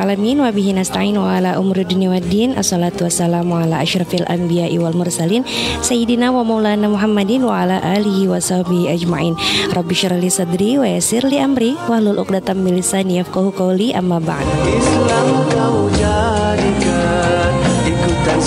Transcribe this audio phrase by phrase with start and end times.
[0.00, 5.44] Alhamdulillahirrabbilalamin Wabihi nasta'in wa ala umri dunia waddin Assalatu wassalamu ala ashrafil anbiya wal mursalin.
[5.84, 9.36] Sayyidina wa maulana Muhammadin Wa ala alihi wa sahbihi ajma'in.
[9.76, 13.92] Rabbi syarali sadri wa yasir li amri Wahlul uqdatam milisani yafqahu qawli.
[13.92, 17.52] Amma ba'd Islam kau jadikan
[17.84, 18.40] ikutan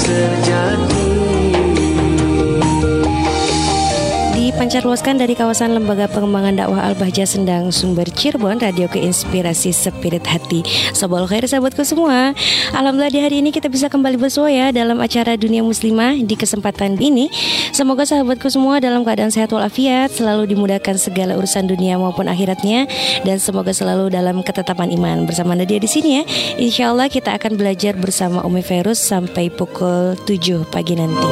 [4.64, 10.64] sejati Dipancarluaskan dari kawasan Lembaga Pengembangan Dakwah Al-Bahjah Sendang Sumber Cirebon Radio Keinspirasi Spirit Hati.
[10.96, 12.32] Sobol khair sahabatku semua.
[12.72, 16.96] Alhamdulillah di hari ini kita bisa kembali bersua ya Dalam acara Dunia Muslimah Di kesempatan
[16.96, 17.28] ini.
[17.76, 22.88] Semoga sahabatku semua dalam keadaan sehat walafiat Selalu dimudahkan segala urusan dunia maupun akhiratnya
[23.28, 25.28] Dan semoga selalu dalam ketetapan iman.
[25.28, 26.24] Bersama Nadia di sini ya
[26.56, 31.28] Insya Allah kita akan belajar bersama Umi Ferus Sampai pukul 7 pagi nanti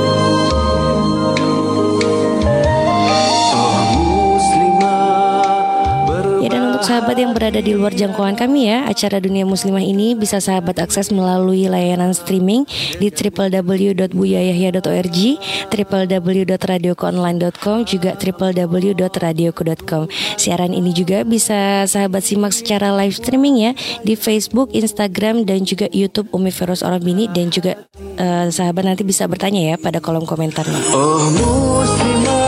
[7.01, 11.09] sahabat yang berada di luar jangkauan kami ya Acara Dunia Muslimah ini bisa sahabat akses
[11.09, 12.69] melalui layanan streaming
[13.01, 15.17] Di www.buyayahya.org
[15.73, 23.73] www.radiokoonline.com Juga www.radioku.com Siaran ini juga bisa sahabat simak secara live streaming ya
[24.05, 29.25] Di Facebook, Instagram, dan juga Youtube Umi Feros Orobini Dan juga eh, sahabat nanti bisa
[29.25, 30.77] bertanya ya pada kolom komentarnya.
[30.93, 32.40] Oh muslimah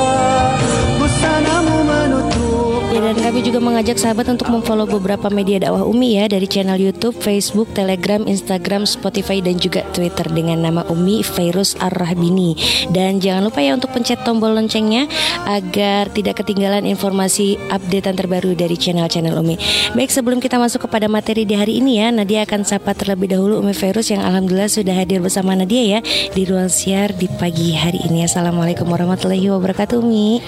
[3.23, 7.71] kami juga mengajak sahabat untuk memfollow beberapa media dakwah Umi ya dari channel YouTube, Facebook,
[7.71, 12.59] Telegram, Instagram, Spotify dan juga Twitter dengan nama Umi Virus Ar-Rahbini.
[12.91, 15.07] Dan jangan lupa ya untuk pencet tombol loncengnya
[15.47, 19.55] agar tidak ketinggalan informasi updatean terbaru dari channel-channel Umi.
[19.95, 23.63] Baik sebelum kita masuk kepada materi di hari ini ya, Nadia akan sapa terlebih dahulu
[23.63, 25.99] Umi Virus yang alhamdulillah sudah hadir bersama Nadia ya
[26.35, 28.27] di ruang siar di pagi hari ini.
[28.27, 30.43] Assalamualaikum warahmatullahi wabarakatuh Umi.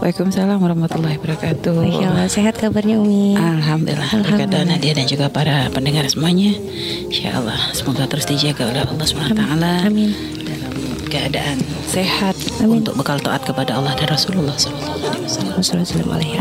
[0.00, 2.13] Waalaikumsalam warahmatullahi wabarakatuh.
[2.24, 3.36] Sehat kabarnya Umi?
[3.36, 4.48] Alhamdulillah berkat.
[4.48, 6.56] Nadia dan juga para pendengar semuanya.
[7.10, 9.42] Insya Allah semoga terus dijaga oleh Allah SWT
[9.86, 10.10] Amin.
[11.14, 12.34] Keadaan sehat
[12.66, 15.14] untuk bekal taat kepada Allah dan Rasulullah Sallallahu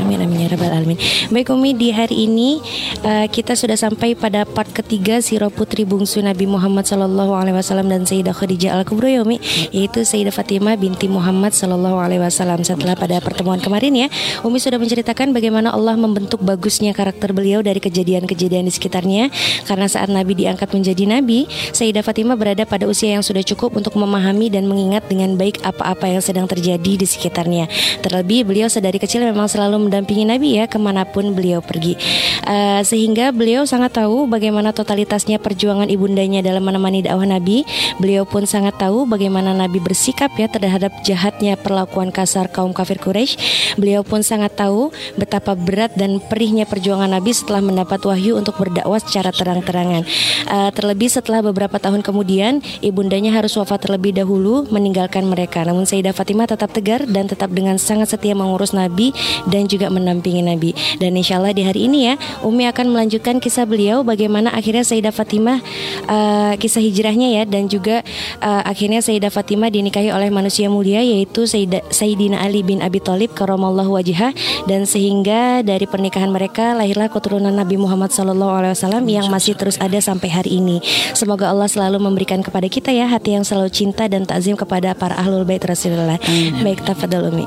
[0.01, 0.97] Amin amin ya rabbal alamin.
[1.29, 2.57] Baik Umi di hari ini
[3.05, 7.87] uh, kita sudah sampai pada part ketiga sirah putri bungsu Nabi Muhammad sallallahu alaihi wasallam
[7.87, 9.37] dan Sayyidah Khadijah Al Kubra ya Umi,
[9.71, 12.65] yaitu Sayyidah Fatimah binti Muhammad sallallahu alaihi wasallam.
[12.65, 14.07] Setelah pada pertemuan kemarin ya,
[14.43, 19.29] Umi sudah menceritakan bagaimana Allah membentuk bagusnya karakter beliau dari kejadian-kejadian di sekitarnya.
[19.69, 23.95] Karena saat Nabi diangkat menjadi nabi, Sayyidah Fatimah berada pada usia yang sudah cukup untuk
[23.95, 27.71] memahami dan mengingat dengan baik apa-apa yang sedang terjadi di sekitarnya.
[28.03, 31.95] Terlebih beliau sedari kecil memang selalu mendampingi Nabi ya ke mana pun beliau pergi.
[32.43, 37.63] Uh, sehingga beliau sangat tahu bagaimana totalitasnya perjuangan ibundanya dalam menemani dakwah Nabi.
[38.03, 43.39] Beliau pun sangat tahu bagaimana Nabi bersikap ya terhadap jahatnya perlakuan kasar kaum kafir Quraisy.
[43.79, 48.99] Beliau pun sangat tahu betapa berat dan perihnya perjuangan Nabi setelah mendapat wahyu untuk berdakwah
[48.99, 50.03] secara terang-terangan.
[50.51, 55.63] Uh, terlebih setelah beberapa tahun kemudian ibundanya harus wafat terlebih dahulu meninggalkan mereka.
[55.63, 59.15] Namun Sayyidah Fatimah tetap tegar dan tetap dengan sangat setia mengurus Nabi
[59.47, 60.75] dan juga mendampingi Nabi.
[60.99, 65.13] Dan insya Allah di hari ini ya, Umi akan melanjutkan kisah beliau bagaimana akhirnya Sayyidah
[65.13, 65.63] Fatimah
[66.09, 68.01] uh, kisah hijrahnya ya dan juga
[68.43, 73.95] uh, akhirnya Sayyidah Fatimah dinikahi oleh manusia mulia yaitu Sayyidina Ali bin Abi Thalib karamallahu
[73.95, 74.33] wajhah
[74.65, 80.29] dan sehingga dari pernikahan mereka lahirlah keturunan Nabi Muhammad SAW yang masih terus ada sampai
[80.33, 80.81] hari ini.
[81.13, 85.13] Semoga Allah selalu memberikan kepada kita ya hati yang selalu cinta dan takzim kepada para
[85.21, 86.17] ahlul bait Rasulullah.
[86.65, 87.45] Baik, tafadhol Umi.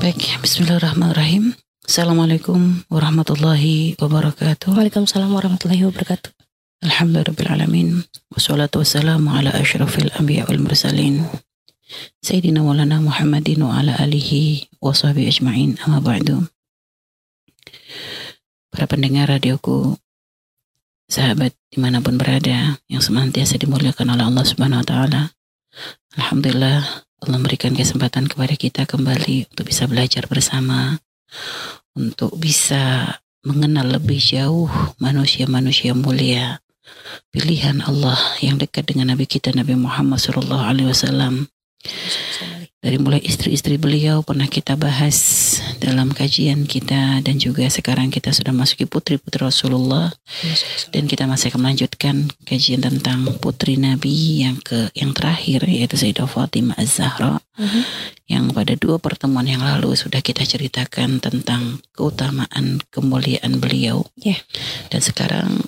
[0.00, 1.52] Baik, Bismillahirrahmanirrahim.
[1.84, 4.72] Assalamualaikum warahmatullahi wabarakatuh.
[4.72, 6.32] Waalaikumsalam warahmatullahi wabarakatuh.
[6.88, 8.08] Alhamdulillahirrahmanirrahim.
[8.32, 11.28] Wassalatu wassalamu ala ashrafil anbiya wal mursalin.
[12.24, 16.40] Sayyidina Maulana Muhammadin wa ala alihi wa sahbihi ajma'in amma ba'du.
[18.72, 20.00] Para pendengar radioku,
[21.08, 25.22] sahabat di mana pun berada yang senantiasa dimuliakan oleh Allah Subhanahu Wa Taala.
[26.14, 26.78] Alhamdulillah
[27.24, 31.00] Allah memberikan kesempatan kepada kita kembali untuk bisa belajar bersama,
[31.96, 34.68] untuk bisa mengenal lebih jauh
[35.00, 36.60] manusia-manusia mulia,
[37.32, 41.48] pilihan Allah yang dekat dengan Nabi kita Nabi Muhammad Sallallahu Alaihi Wasallam.
[42.84, 45.16] Dari mulai istri-istri beliau pernah kita bahas
[45.80, 50.12] dalam kajian kita dan juga sekarang kita sudah masuki putri-putri Rasulullah
[50.92, 56.28] dan kita masih akan melanjutkan kajian tentang putri Nabi yang ke yang terakhir yaitu Sayyidah
[56.28, 57.82] Fatimah Az-Zahra Mhm.
[58.28, 64.36] yang pada dua pertemuan yang lalu sudah kita ceritakan tentang keutamaan kemuliaan beliau Ya.
[64.92, 65.62] dan sekarang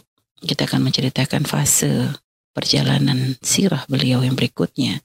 [0.45, 2.13] kita akan menceritakan fase
[2.57, 5.05] perjalanan sirah beliau yang berikutnya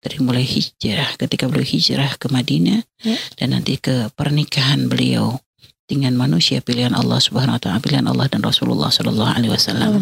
[0.00, 3.20] dari mulai hijrah ketika beliau hijrah ke Madinah Ya.
[3.36, 5.36] dan nanti ke pernikahan beliau
[5.84, 9.92] dengan manusia pilihan Allah Subhanahu wa taala pilihan Allah dan Rasulullah sallallahu alaihi wasallam.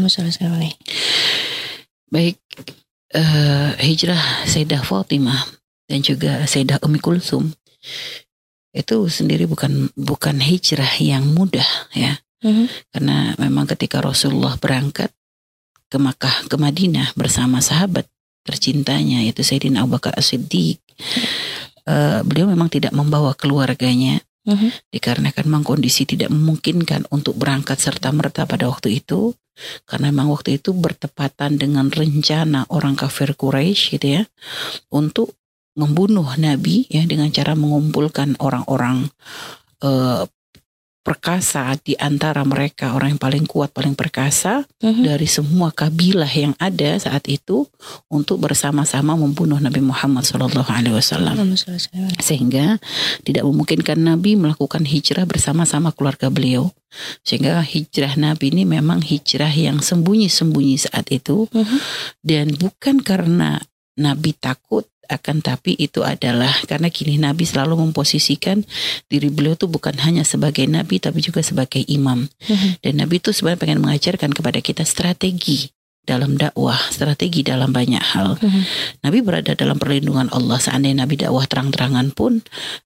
[2.09, 2.39] Baik
[3.11, 5.43] eh, hijrah Sayyidah Fatimah
[5.91, 7.51] dan juga Sayyidah Umi Kulsum
[8.75, 12.69] itu sendiri bukan bukan hijrah yang mudah ya Mhm.
[12.93, 15.09] karena memang ketika Rasulullah berangkat
[15.89, 18.09] ke Makkah ke Madinah bersama sahabat
[18.45, 20.79] tercintanya yaitu Sayyidina Abu Bakar As-Siddiq
[21.89, 24.93] eh, beliau memang tidak membawa keluarganya Mhm.
[24.93, 29.33] dikarenakan memang kondisi tidak memungkinkan untuk berangkat serta merta pada waktu itu
[29.89, 34.23] karena memang waktu itu bertepatan dengan rencana orang kafir Quraisy gitu ya
[34.93, 35.33] untuk
[35.81, 39.09] membunuh Nabi ya dengan cara mengumpulkan orang-orang
[39.81, 40.29] eh,
[41.05, 45.05] perkasa di antara mereka orang yang paling kuat paling perkasa Mhm.
[45.05, 47.69] dari semua kabilah yang ada saat itu
[48.09, 52.17] untuk bersama-sama membunuh Nabi Muhammad sallim alaihi.
[52.25, 52.81] sehingga
[53.21, 56.73] tidak memungkinkan Nabi melakukan hijrah bersama-sama keluarga beliau
[57.21, 61.79] sehingga hijrah Nabi ini memang hijrah yang sembunyi-sembunyi saat itu Mhm.
[62.25, 63.61] dan bukan karena
[63.95, 68.65] Nabi takut akan tapi itu adalah karena kini Nabi selalu memposisikan
[69.07, 72.81] diri beliau tuh bukan hanya sebagai Nabi tapi juga sebagai imam Mhm.
[72.85, 75.69] dan Nabi itu sebenarnya pengen mengajarkan kepada kita strategi
[76.05, 78.37] dalam dakwah, strategi dalam banyak hal.
[78.39, 78.63] Mhm.
[79.05, 80.61] Nabi berada dalam perlindungan Allah.
[80.61, 82.45] Seandainya Nabi dakwah terang-terangan pun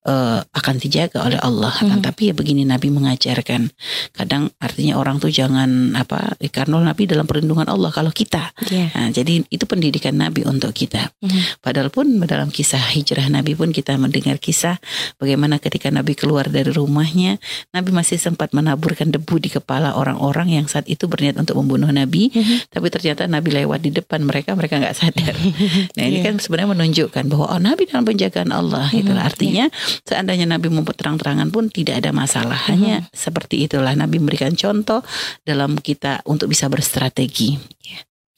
[0.08, 1.74] eh, akan dijaga oleh Allah.
[1.74, 2.06] Akan Mhm.
[2.06, 3.68] tapi ya begini Nabi mengajarkan.
[4.14, 8.54] Kadang artinya orang tuh jangan apa karena Nabi dalam perlindungan Allah kalau kita.
[8.72, 8.88] Ya.
[8.94, 11.12] Nah, jadi itu pendidikan Nabi untuk kita.
[11.20, 11.60] Mhm.
[11.60, 14.78] Padahal pun dalam kisah hijrah Nabi pun kita mendengar kisah
[15.18, 17.36] bagaimana ketika Nabi keluar dari rumahnya,
[17.74, 22.30] Nabi masih sempat menaburkan debu di kepala orang-orang yang saat itu berniat untuk membunuh Nabi,
[22.32, 22.70] Mhm.
[22.72, 25.32] tapi ternyata Nabi lewat di depan mereka, mereka nggak sadar.
[25.96, 26.28] Nah ini Iya.
[26.28, 28.84] kan sebenarnya menunjukkan bahwa oh Nabi dalam penjagaan Allah.
[28.92, 29.64] Itulah Mhm, artinya
[30.04, 32.60] seandainya Nabi mau terang-terangan pun tidak ada masalah.
[32.68, 35.00] Hanya seperti itulah Nabi memberikan contoh
[35.42, 37.56] dalam kita untuk bisa berstrategi.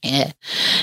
[0.00, 0.30] Ya.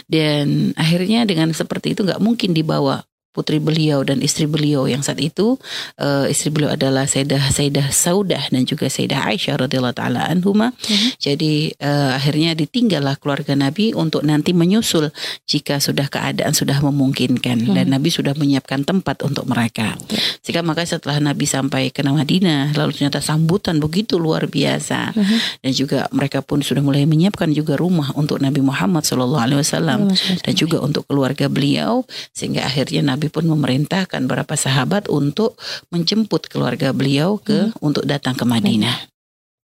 [0.06, 3.02] Dan akhirnya dengan seperti itu nggak mungkin dibawa
[3.38, 5.62] putri beliau dan istri beliau yang saat itu
[6.02, 10.74] eh, istri beliau adalah Sayyidah Sayyidah Saudah dan juga Sayyidah Aisyah radhiyallahu taala anhuma.
[11.22, 15.14] Jadi eh, akhirnya ditinggallah keluarga Nabi untuk nanti menyusul
[15.46, 19.94] jika sudah keadaan sudah memungkinkan dan Nabi sudah menyiapkan tempat untuk mereka.
[20.42, 25.14] Sehingga makanya setelah Nabi sampai ke Madinah lalu ternyata sambutan begitu luar biasa.
[25.62, 30.10] Dan juga mereka pun sudah mulai menyiapkan juga rumah untuk Nabi Muhammad Shallallahu alaihi wasallam
[30.42, 35.56] dan juga untuk keluarga beliau sehingga akhirnya Nabi pun memerintahkan beberapa sahabat untuk
[35.94, 39.08] menjemput keluarga beliau ke untuk datang ke Madinah.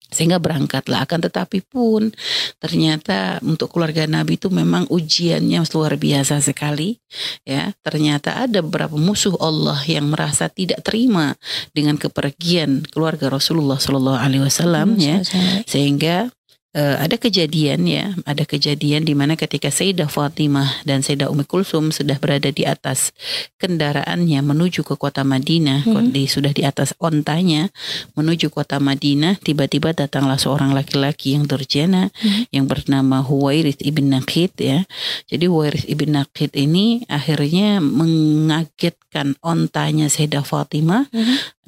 [0.08, 2.08] Sehingga berangkatlah akan tetapi pun
[2.56, 6.96] ternyata untuk keluarga Nabi itu memang ujiannya luar biasa sekali
[7.44, 7.76] ya.
[7.84, 11.36] Ternyata ada beberapa musuh Allah yang merasa tidak terima
[11.76, 15.20] dengan kepergian keluarga Rasulullah Shallallahu alaihi wasallam ya.
[15.68, 16.32] Sehingga
[16.76, 21.92] eh, ada kejadian ya, ada kejadian di mana ketika Sayyidah Fatimah dan Sayyidah Ummi Kulsum
[21.94, 23.12] sudah berada di atas
[23.56, 27.72] kendaraannya menuju ke kota Madinah, di, sudah di atas ontanya
[28.16, 32.12] menuju kota Madinah, tiba-tiba datanglah seorang laki-laki yang durjana
[32.54, 34.84] yang bernama Huwairith ibn Naqid ya.
[35.28, 41.08] Jadi Huwairith ibn Naqid ini akhirnya mengagetkan ontanya Sayyidah Fatimah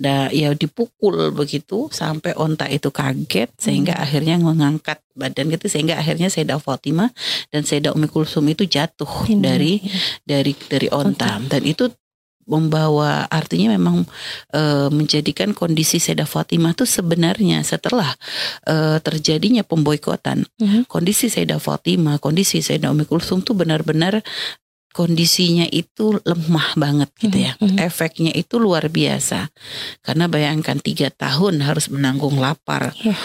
[0.01, 6.33] da, ya dipukul begitu sampai onta itu kaget sehingga akhirnya mengangkat badan gitu sehingga akhirnya
[6.33, 7.13] Sayyidah Fatimah
[7.53, 9.93] dan Sayyidah Umi Kulsum itu jatuh Ini, dari ya.
[10.25, 11.93] dari dari onta dan itu
[12.51, 14.03] membawa artinya memang
[14.51, 18.11] eh, menjadikan kondisi Sayyidah Fatimah itu sebenarnya setelah
[18.67, 20.89] eh, terjadinya pemboikotan Mhm.
[20.91, 24.25] kondisi Sayyidah Fatimah kondisi Sayyidah Umi Kulsum tuh benar-benar
[24.91, 27.53] kondisinya itu lemah banget gitu ya.
[27.59, 27.79] Mhm, mhm.
[27.79, 29.49] efeknya itu luar biasa.
[30.03, 32.95] Karena bayangkan tiga tahun harus menanggung lapar.
[33.01, 33.17] Iya.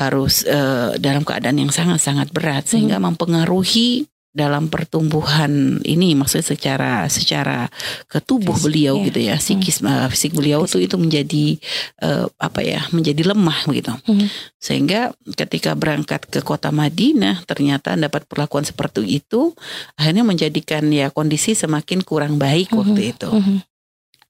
[0.00, 2.64] harus eh, dalam keadaan yang sangat-sangat berat.
[2.64, 7.66] Sehingga mempengaruhi dalam pertumbuhan ini maksudnya secara secara
[8.06, 9.04] ke tubuh Fisik, beliau ya.
[9.10, 11.58] gitu ya psikis eh, fisik beliau tuh itu menjadi
[11.98, 14.26] eh, apa ya menjadi lemah begitu Mhm.
[14.56, 19.50] sehingga ketika berangkat ke kota Madinah ternyata dapat perlakuan seperti itu
[19.98, 23.56] akhirnya menjadikan ya kondisi semakin kurang baik waktu itu Mhm.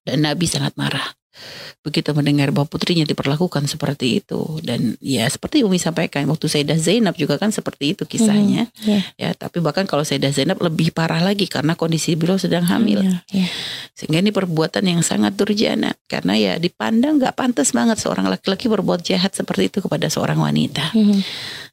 [0.09, 1.12] dan Nabi sangat marah
[1.80, 7.16] begitu mendengar bahwa putrinya diperlakukan seperti itu dan ya seperti Umi sampaikan waktu Sayyidah Zainab
[7.16, 9.00] juga kan seperti itu kisahnya Iya.
[9.16, 13.16] ya tapi bahkan kalau Sayyidah Zainab lebih parah lagi karena kondisi beliau sedang hamil Iya,
[13.32, 13.49] iya.
[13.97, 19.00] sehingga ini perbuatan yang sangat durjana karena ya dipandang nggak pantas banget seorang laki-laki berbuat
[19.00, 21.20] jahat seperti itu kepada seorang wanita Mhm.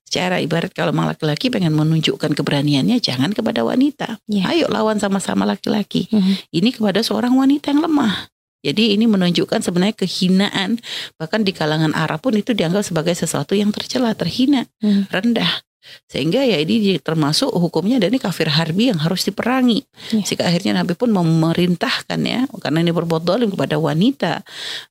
[0.07, 4.43] secara ibarat kalau memang laki-laki pengen menunjukkan keberaniannya jangan kepada wanita Iya.
[4.47, 6.33] ayo lawan sama-sama laki-laki Mhm.
[6.55, 8.31] ini kepada seorang wanita yang lemah.
[8.65, 10.81] Jadi ini menunjukkan sebenarnya kehinaan
[11.15, 15.05] bahkan di kalangan Arab pun itu dianggap sebagai sesuatu yang tercela, terhina, Hmm.
[15.13, 15.66] rendah.
[16.07, 19.83] Sehingga ya ini termasuk hukumnya dan ini kafir harbi yang harus diperangi.
[20.15, 20.23] Ya.
[20.23, 24.41] Sehingga akhirnya Nabi pun memerintahkan ya karena ini berbuat dolim kepada wanita.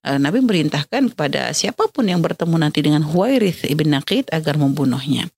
[0.04, 5.28] eh, Nabi merintahkan kepada siapa pun yang bertemu nanti dengan Huwairith ibn Naqid agar membunuhnya.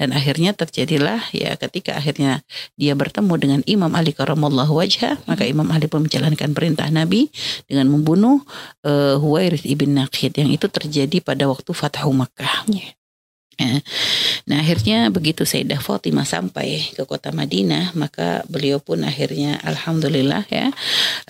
[0.00, 2.40] Dan akhirnya terjadilah ya ketika akhirnya
[2.80, 7.28] dia bertemu dengan Imam Ali karamallahu wajha, maka Imam Ali pun menjalankan perintah Nabi
[7.68, 8.42] dengan membunuh
[8.84, 12.68] eh, Huwairith ibn Naqid yang itu terjadi pada waktu Fathu Makkah.
[12.70, 12.96] Iya.
[13.56, 13.80] Ya.
[14.44, 20.68] Nah akhirnya begitu Sayyidah Fatimah sampai ke kota Madinah maka beliau pun akhirnya Alhamdulillah ya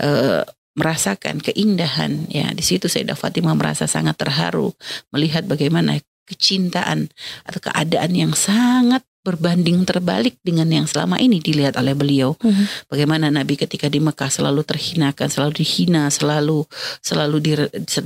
[0.02, 0.42] eh,
[0.75, 4.75] merasakan keindahan ya di situ Sayyidah Fatimah merasa sangat terharu
[5.14, 7.06] melihat bagaimana kecintaan
[7.47, 12.87] atau keadaan yang sangat berbanding terbalik dengan yang selama ini dilihat oleh beliau Mhm.
[12.87, 16.62] bagaimana Nabi ketika di Mekah selalu terhinakan, selalu dihina, selalu
[17.02, 17.37] selalu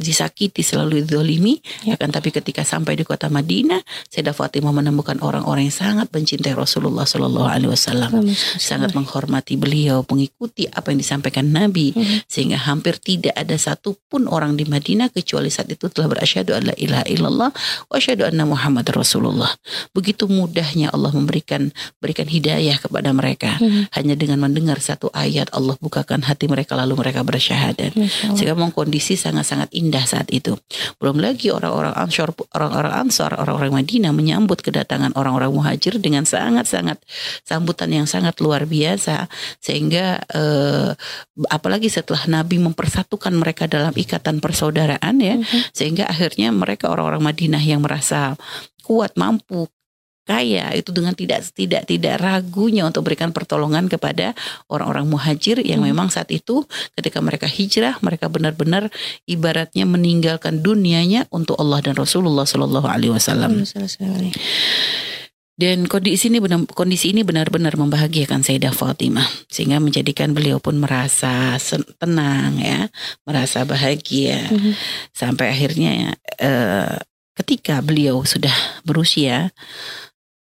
[0.00, 1.60] disakiti, selalu didolimi.
[1.84, 2.00] Ya.
[2.00, 7.04] Akan tapi ketika sampai di kota Madinah, Sayyidah Fatimah menemukan orang-orang yang sangat mencintai Rasulullah
[7.04, 8.24] Shallallahu Alaihi Wasallam,
[8.56, 12.16] sangat menghormati beliau, mengikuti apa yang disampaikan Nabi, Mhm.
[12.30, 16.74] sehingga hampir tidak ada satupun orang di Madinah kecuali saat itu telah berasyhadu an la
[16.78, 17.50] ilaha illallah
[17.90, 19.50] wa asyhadu anna Muhammad Rasulullah.
[19.92, 23.92] Begitu mudahnya Allah memberikan berikan hidayah kepada mereka Mhm.
[23.94, 28.34] hanya dengan mendengar satu ayat Allah bukakan hati mereka lalu mereka bersyahadat Allah.
[28.34, 30.56] sehingga memang kondisi sangat-sangat indah saat itu
[30.98, 36.98] belum lagi orang-orang ansor orang-orang ansor orang-orang Madinah menyambut kedatangan orang-orang muhajir dengan sangat-sangat
[37.42, 39.26] sambutan yang sangat luar biasa
[39.58, 40.90] sehingga eh,
[41.48, 45.74] apalagi setelah Nabi mempersatukan mereka dalam ikatan persaudaraan ya Mhm.
[45.74, 48.34] sehingga akhirnya mereka orang-orang Madinah yang merasa
[48.82, 49.70] kuat mampu
[50.28, 54.36] kaya itu dengan tidak tidak tidak ragunya untuk berikan pertolongan kepada
[54.70, 55.90] orang-orang muhajir yang Hmm.
[55.90, 56.62] memang saat itu
[56.94, 58.92] ketika mereka hijrah mereka benar-benar
[59.26, 63.64] ibaratnya meninggalkan dunianya untuk Allah dan Rasulullah Shallallahu Alaihi Wasallam.
[65.60, 71.60] Dan kondisi ini benar kondisi ini benar-benar membahagiakan Sayyidah Fatimah sehingga menjadikan beliau pun merasa
[72.00, 72.88] tenang ya,
[73.28, 74.72] merasa bahagia Mhm.
[75.12, 76.96] sampai akhirnya eh,
[77.36, 78.52] ketika beliau sudah
[78.88, 79.52] berusia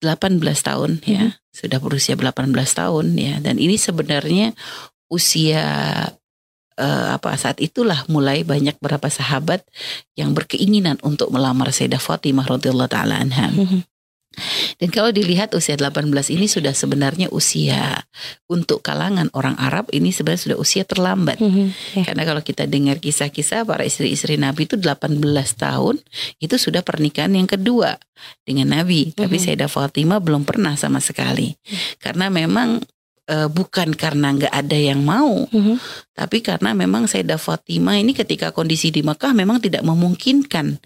[0.02, 4.52] 18 tahun ya, sudah berusia 18 tahun ya dan ini sebenarnya
[5.06, 5.64] usia
[6.76, 9.62] eh, apa saat itulah mulai banyak beberapa sahabat
[10.18, 13.54] yang berkeinginan untuk melamar Sayyidah Fatimah radhiyallahu taala anha.
[13.54, 13.91] Mhm.
[14.80, 18.02] Dan kalau dilihat usia 18 ini sudah sebenarnya usia
[18.48, 21.38] untuk kalangan orang Arab ini sebenarnya sudah usia terlambat.
[21.38, 21.66] Mhm.
[21.98, 22.02] Ya.
[22.08, 26.00] Karena kalau kita dengar kisah-kisah para istri-istri Nabi itu 18 tahun
[26.40, 27.96] itu sudah pernikahan yang kedua
[28.46, 29.14] dengan Nabi.
[29.14, 29.42] Tapi Mhm.
[29.42, 31.54] Sayyidah Fatimah belum pernah sama sekali.
[31.98, 32.82] Karena memang
[33.32, 35.80] eh, bukan karena nggak ada yang mau, Mhm.
[36.12, 40.76] tapi karena memang Sayyidah Fatimah ini ketika kondisi di Mekah memang tidak memungkinkan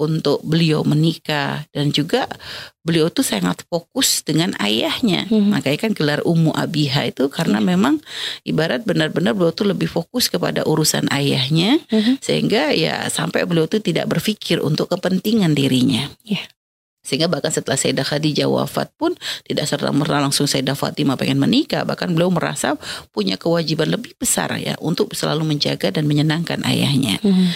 [0.00, 2.24] untuk beliau menikah dan juga
[2.80, 5.28] beliau tuh sangat fokus dengan ayahnya.
[5.28, 5.52] Mhm.
[5.52, 8.00] Makanya kan gelar Ummu Abiha itu karena memang
[8.48, 12.24] ibarat benar-benar beliau tuh lebih fokus kepada urusan ayahnya Mhm.
[12.24, 16.08] sehingga ya sampai beliau tuh tidak berpikir untuk kepentingan dirinya.
[16.24, 16.40] Iya.
[17.10, 21.82] Sehingga bahkan setelah Sayyidah Khadijah wafat pun tidak serta merta langsung Sayyidah Fatimah pengen menikah,
[21.82, 22.78] bahkan beliau merasa
[23.10, 27.18] punya kewajiban lebih besar ya untuk selalu menjaga dan menyenangkan ayahnya.
[27.18, 27.50] Mhm.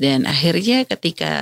[0.00, 1.32] Dan akhirnya ketika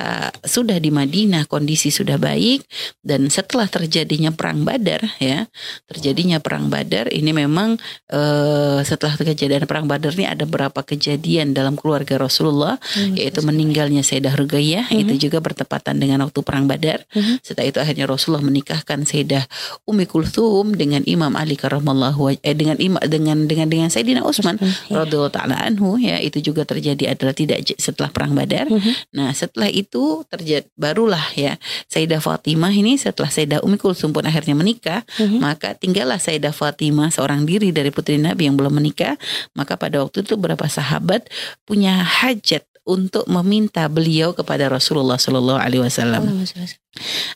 [0.42, 2.66] sudah di Madinah kondisi sudah baik
[3.00, 5.46] dan setelah terjadinya perang Badar ya,
[5.86, 7.78] terjadinya perang Badar ini memang
[8.10, 12.82] eh, setelah kejadian perang Badar ini ada beberapa kejadian dalam keluarga Rasulullah
[13.14, 15.00] yaitu meninggalnya Sayyidah Rugayyah Mhm.
[15.06, 17.06] itu juga bertepatan dengan waktu perang Badar.
[17.14, 17.38] Mhm.
[17.46, 19.46] Setelah itu akhirnya Rasulullah menikahkan Sayyidah
[19.86, 24.58] Umi Kulthum dengan Imam Ali karramallahu waj- eh, dengan Imam dengan dengan dengan Sayyidina Utsman
[24.90, 25.06] Ya.
[25.06, 28.47] radhiyallahu taala anhu ya itu juga terjadi adalah tidak setelah perang Badar.
[28.68, 28.92] Mhm.
[29.12, 31.56] Nah, setelah itu terjadi barulah ya
[31.92, 35.38] Sayyidah Fatimah ini setelah Sayyidah Umi Kulsum pun akhirnya menikah, Mhm.
[35.40, 39.16] maka tinggallah Sayyidah Fatimah seorang diri dari putri Nabi yang belum menikah.
[39.56, 41.26] Maka pada waktu itu beberapa sahabat
[41.64, 46.24] punya hajat untuk meminta beliau kepada Rasulullah Shallallahu Alaihi Wasallam.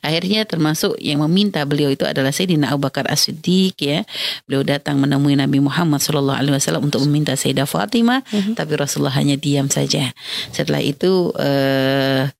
[0.00, 4.02] Akhirnya termasuk yang meminta beliau itu adalah Sayyidina Abu Bakar As-Siddiq ya.
[4.48, 8.56] Beliau datang menemui Nabi Muhammad Shallallahu alaihi wasallam untuk meminta Sayyidah Fatimah, Mhm.
[8.58, 10.10] tapi Rasulullah hanya diam saja.
[10.50, 12.32] Setelah itu eh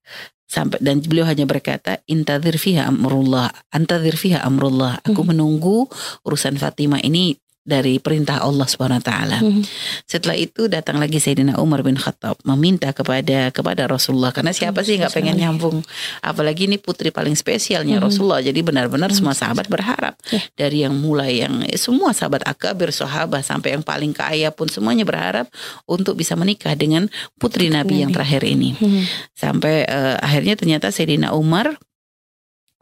[0.53, 5.01] sampai dan beliau hanya berkata intadzir fiha amrullah, antadzir fiha amrullah.
[5.05, 5.89] Aku menunggu
[6.29, 9.39] urusan Fatimah ini dari perintah Allah Subhanahu wa taala.
[9.39, 9.63] Mhm.
[10.03, 14.99] Setelah itu datang lagi Sayyidina Umar bin Khattab meminta kepada kepada Rasulullah karena siapa sih
[14.99, 15.79] nggak pengen nyambung
[16.21, 18.05] apalagi ini putri paling spesialnya Mhm.
[18.05, 20.43] Rasulullah jadi benar-benar semua sahabat berharap Ya.
[20.59, 25.47] dari yang mulai yang semua sahabat akabir sahabat sampai yang paling kaya pun semuanya berharap
[25.87, 27.07] untuk bisa menikah dengan
[27.39, 28.17] putri Nabi yang Nabi.
[28.19, 29.03] terakhir ini Mhm.
[29.33, 31.79] sampai eh, akhirnya ternyata Sayyidina Umar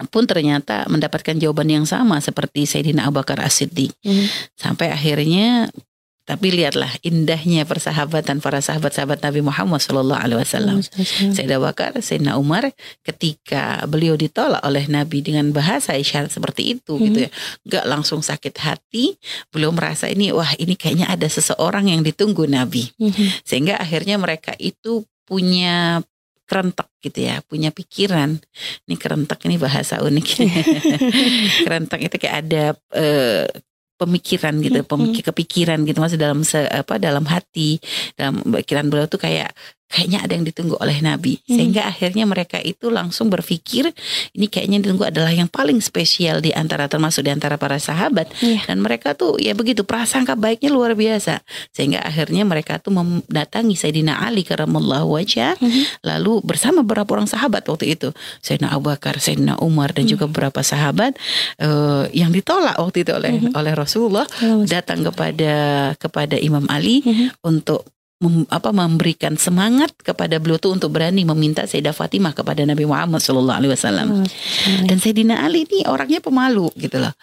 [0.08, 4.26] pun ternyata mendapatkan jawaban yang sama seperti Sayyidina Abu Bakar As-Siddiq Mhm.
[4.56, 5.68] sampai akhirnya
[6.20, 10.78] tapi lihatlah indahnya persahabatan para sahabat-sahabat Nabi Muhammad Shallallahu Alaihi Wasallam.
[11.34, 12.70] Sayyidina Abu Bakar, Sayyidina Umar
[13.02, 17.02] ketika beliau ditolak oleh Nabi dengan bahasa isyarat seperti itu Mhm.
[17.10, 17.30] gitu ya.
[17.66, 19.18] Enggak langsung sakit hati,
[19.50, 22.94] beliau merasa ini wah ini kayaknya ada seseorang yang ditunggu Nabi.
[22.94, 23.42] Mhm.
[23.42, 25.98] Sehingga akhirnya mereka itu punya
[26.50, 28.42] kerentek gitu ya, punya pikiran.
[28.90, 30.26] Ini kerentek ini bahasa unik.
[31.66, 32.64] kerentek itu kayak ada
[32.98, 33.46] eh,
[33.94, 37.78] pemikiran gitu, pemikir, kepikiran gitu masih dalam se, apa dalam hati,
[38.18, 39.54] dalam pikiran beliau tuh kayak
[39.90, 41.42] kayaknya ada yang ditunggu oleh Nabi.
[41.44, 41.58] Hmm.
[41.58, 43.90] Sehingga akhirnya mereka itu langsung berpikir
[44.32, 48.30] ini kayaknya yang ditunggu adalah yang paling spesial di antara termasuk di antara para sahabat
[48.38, 48.70] Iya.
[48.70, 51.42] dan mereka tuh ya begitu prasangka baiknya luar biasa
[51.74, 56.06] sehingga akhirnya mereka tuh mendatangi Sayyidina Ali karamallahu wajah Mhm.
[56.06, 60.62] lalu bersama beberapa orang sahabat waktu itu Sayyidina Abu Bakar, Sayyidina Umar dan juga beberapa
[60.62, 61.18] sahabat
[61.58, 64.26] eh, yang ditolak waktu itu oleh oleh Rasulullah
[64.64, 65.52] datang kepada
[65.98, 67.42] kepada Imam Ali Mhm.
[67.42, 67.82] untuk
[68.20, 73.24] mem- apa memberikan semangat kepada beliau tuh untuk berani meminta Sayyidah Fatimah kepada Nabi Muhammad
[73.24, 74.06] Shallallahu Alaihi Wasallam.
[74.12, 74.84] Oh, masalah.
[74.84, 77.16] Dan Sayyidina Ali ini orangnya pemalu gitu loh.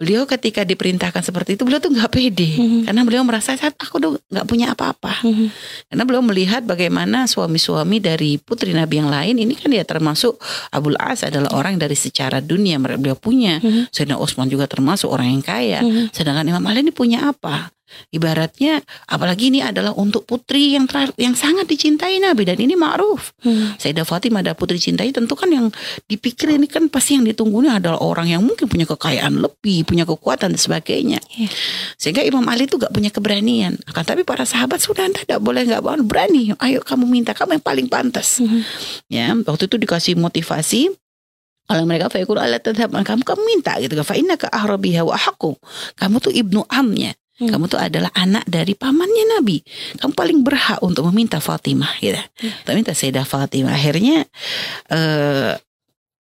[0.00, 2.88] Beliau ketika diperintahkan seperti itu beliau tuh nggak pede Mhm.
[2.88, 5.20] karena beliau merasa saat aku udah nggak punya apa-apa.
[5.22, 5.46] Mhm.
[5.92, 10.40] Karena beliau melihat bagaimana suami-suami dari putri Nabi yang lain ini kan ya termasuk
[10.72, 13.60] Abul As adalah orang dari secara dunia mereka beliau punya.
[13.60, 13.92] Mhm.
[13.92, 15.84] Sayyidina Utsman juga termasuk orang yang kaya.
[15.84, 16.16] Mhm.
[16.16, 17.68] Sedangkan Imam Ali ini punya apa?
[18.10, 23.34] Ibaratnya apalagi ini adalah untuk putri yang ter- yang sangat dicintai Nabi dan ini ma'ruf.
[23.42, 23.78] Mhm.
[23.78, 25.70] Sayyidah Fatimah ada putri cintai tentu kan yang
[26.06, 30.54] dipikir ini kan pasti yang ditunggunya adalah orang yang mungkin punya kekayaan lebih, punya kekuatan
[30.54, 31.18] dan sebagainya.
[31.36, 31.48] Iya.
[32.00, 33.78] Sehingga Imam Ali itu gak punya keberanian.
[33.86, 36.54] Akan tapi para sahabat sudah tidak boleh nggak boleh berani.
[36.58, 38.42] Ayo kamu minta kamu yang paling pantas.
[38.42, 38.60] Mhm.
[39.10, 40.90] Ya waktu itu dikasih motivasi
[41.70, 45.54] oleh mereka fayaqul ala tadhhab kamu kamu minta gitu kan fa innaka ahrabiha wa ahqqu
[45.94, 47.48] kamu tuh ibnu amnya Hmm.
[47.48, 49.64] kamu tuh adalah anak dari pamannya Nabi.
[49.96, 52.20] Kamu paling berhak untuk meminta Fatimah gitu.
[52.44, 53.72] Untuk minta Sayyidah Fatimah.
[53.72, 54.28] Akhirnya
[54.92, 55.56] eh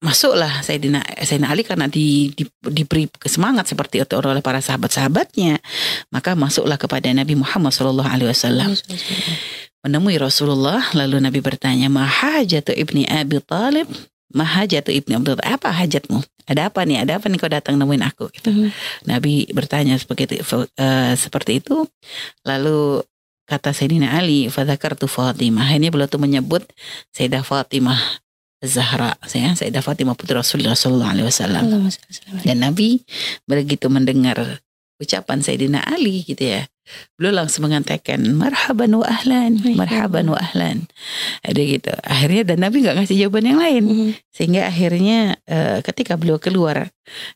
[0.02, 5.58] masuklah Sayyidina Sayyidina Ali karena di, di, diberi semangat seperti itu oleh para sahabat-sahabatnya.
[6.14, 8.70] Maka masuklah kepada Nabi Muhammad Shallallahu Alaihi Wasallam.
[9.82, 13.90] Menemui Rasulullah lalu Nabi bertanya mahajatu ibni Abi Talib
[14.32, 16.20] mahajatu ibni Abi Talib apa hajatmu?
[16.48, 17.06] Ada apa nih?
[17.06, 18.50] Ada apa nih kau datang nemuin aku gitu.
[18.52, 18.70] Mhm.
[19.08, 20.44] Nabi bertanya seperti itu,
[20.78, 21.88] eh, seperti itu.
[22.44, 23.06] Lalu
[23.46, 25.68] kata Sayyidina Ali fadzakartu Fatimah.
[25.76, 26.64] Ini beliau tuh menyebut
[27.12, 28.00] Sayyidah Fatimah
[28.62, 31.64] Zahra saya Sayyidah Fatimah putri Rasulullah Sallallahu Alaihi Wasallam.
[32.48, 33.04] Dan Nabi
[33.50, 34.62] begitu mendengar
[35.02, 36.71] ucapan Sayyidina Ali gitu ya
[37.16, 40.86] beliau langsung mengatakan marhaban wa ahlan marhaban wa ahlan.
[41.42, 41.92] Ada gitu.
[42.02, 43.84] Akhirnya dan Nabi nggak ngasih jawaban yang lain.
[43.86, 44.12] Mhm.
[44.32, 46.88] sehingga akhirnya eh, ketika beliau keluar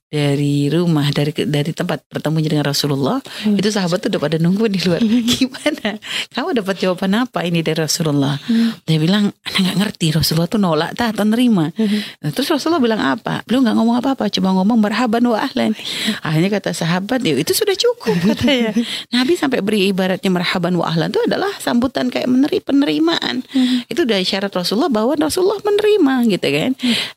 [0.08, 3.60] dari rumah dari dari tempat bertemu dengan Rasulullah Hmm.
[3.60, 5.04] itu sahabat tuh udah pada nunggu di luar.
[5.36, 6.00] Gimana?
[6.32, 8.40] Kamu dapat jawaban apa ini dari Rasulullah?
[8.48, 8.72] Hmm.
[8.82, 12.00] dia bilang anak nggak ngerti Rasulullah tuh nolak tak atau nerima Mhm.
[12.22, 13.44] Nah, terus Rasulullah bilang apa?
[13.44, 15.76] Beliau nggak ngomong apa-apa cuma ngomong marhaban wa ahlan.
[16.22, 18.72] Akhirnya kata sahabat ya itu sudah cukup katanya.
[19.12, 23.46] Nabi sampai beri ibaratnya marhaban wa ahlan itu adalah sambutan kayak meneri penerimaan.
[23.46, 23.86] Mhm.
[23.94, 26.72] itu udah isyarat Rasulullah bahwa Rasulullah menerima gitu kan.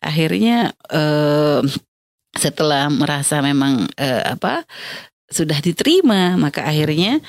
[0.04, 1.60] Akhirnya eh,
[2.36, 4.68] setelah merasa memang eh, apa
[5.28, 7.20] sudah diterima maka akhirnya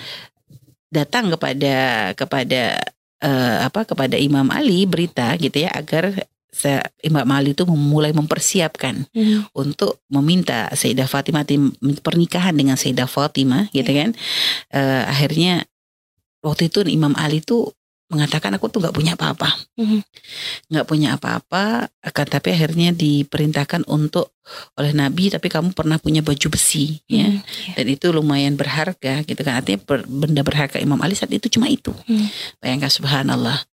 [0.91, 2.79] datang kepada kepada
[3.23, 9.05] eh, apa kepada Imam Ali berita gitu ya agar se- Imam Ali itu memulai mempersiapkan
[9.09, 9.53] Mhm.
[9.53, 14.11] untuk meminta Sayyidah Fatimah tim- pernikahan dengan Sayyidah Fatimah gitu kan
[14.69, 15.65] Eh, akhirnya
[16.39, 17.73] waktu itu Imam Ali tuh
[18.09, 20.01] mengatakan aku tuh nggak punya apa-apa Mhm.
[20.73, 24.33] nggak punya apa-apa akan tapi akhirnya diperintahkan untuk
[24.73, 27.37] oleh Nabi tapi kamu pernah punya baju besi ya Mhm.
[27.37, 27.73] Iya.
[27.77, 31.93] dan itu lumayan berharga gitu kan artinya benda berharga Imam Ali saat itu cuma itu
[32.09, 32.25] Hmm.
[32.57, 33.68] bayangkan subhanallah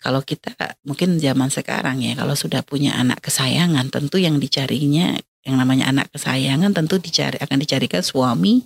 [0.00, 5.56] kalau kita mungkin zaman sekarang ya kalau sudah punya anak kesayangan tentu yang dicarinya yang
[5.56, 8.60] namanya anak kesayangan tentu dicari akan dicarikan suami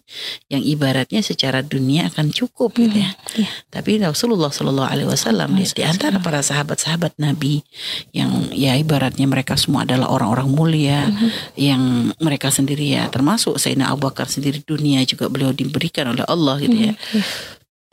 [0.50, 3.14] yang ibaratnya secara dunia akan cukup gitu ya.
[3.38, 3.46] Iya.
[3.70, 7.62] Tapi Rasulullah Shallallahu Alaihi Wasallam di, di antara para sahabat-sahabat Nabi
[8.10, 11.28] yang ya ibaratnya mereka semua adalah orang-orang mulia Mhm.
[11.54, 11.82] yang
[12.18, 16.90] mereka sendiri ya termasuk Sayyidina Abu Bakar sendiri dunia juga beliau diberikan oleh Allah gitu
[16.90, 16.94] ya.
[16.98, 17.22] Mhm.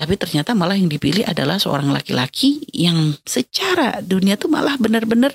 [0.01, 5.29] Tapi ternyata malah yang dipilih adalah seorang laki-laki yang secara dunia tuh malah benar-benar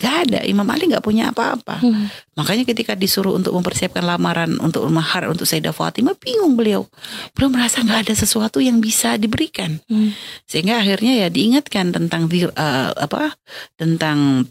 [0.00, 0.40] gak ada.
[0.48, 1.84] Imam Ali gak punya apa-apa.
[1.84, 2.08] Mhm.
[2.40, 6.88] Makanya ketika disuruh untuk mempersiapkan lamaran untuk mahar untuk Sayyidah Fatimah bingung beliau.
[7.36, 9.76] Beliau merasa nggak ada sesuatu yang bisa diberikan.
[9.92, 10.16] Mhm.
[10.48, 13.36] Sehingga akhirnya ya diingatkan tentang eh, apa
[13.76, 14.48] tentang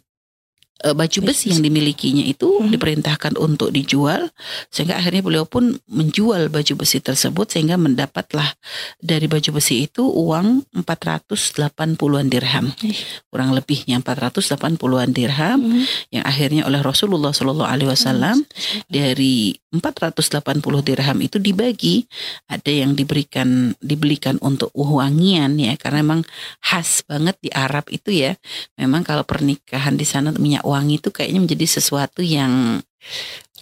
[0.84, 2.70] eh, baju besi yang dimilikinya itu Mhm.
[2.74, 4.30] diperintahkan untuk dijual
[4.70, 8.54] sehingga akhirnya beliau pun menjual baju besi tersebut sehingga mendapatlah
[9.00, 12.98] dari baju besi itu uang 480-an dirham Ih.
[13.30, 15.84] kurang lebihnya 480-an dirham Mhm.
[16.12, 18.44] yang akhirnya oleh Rasulullah Shallallahu Alaihi Wasallam
[18.88, 22.04] dari 480 dirham itu dibagi
[22.52, 26.22] ada yang diberikan dibelikan untuk wangian ya karena memang
[26.60, 28.36] khas banget di Arab itu ya
[28.76, 32.79] memang kalau pernikahan di sana minyak wangi itu kayaknya menjadi sesuatu yang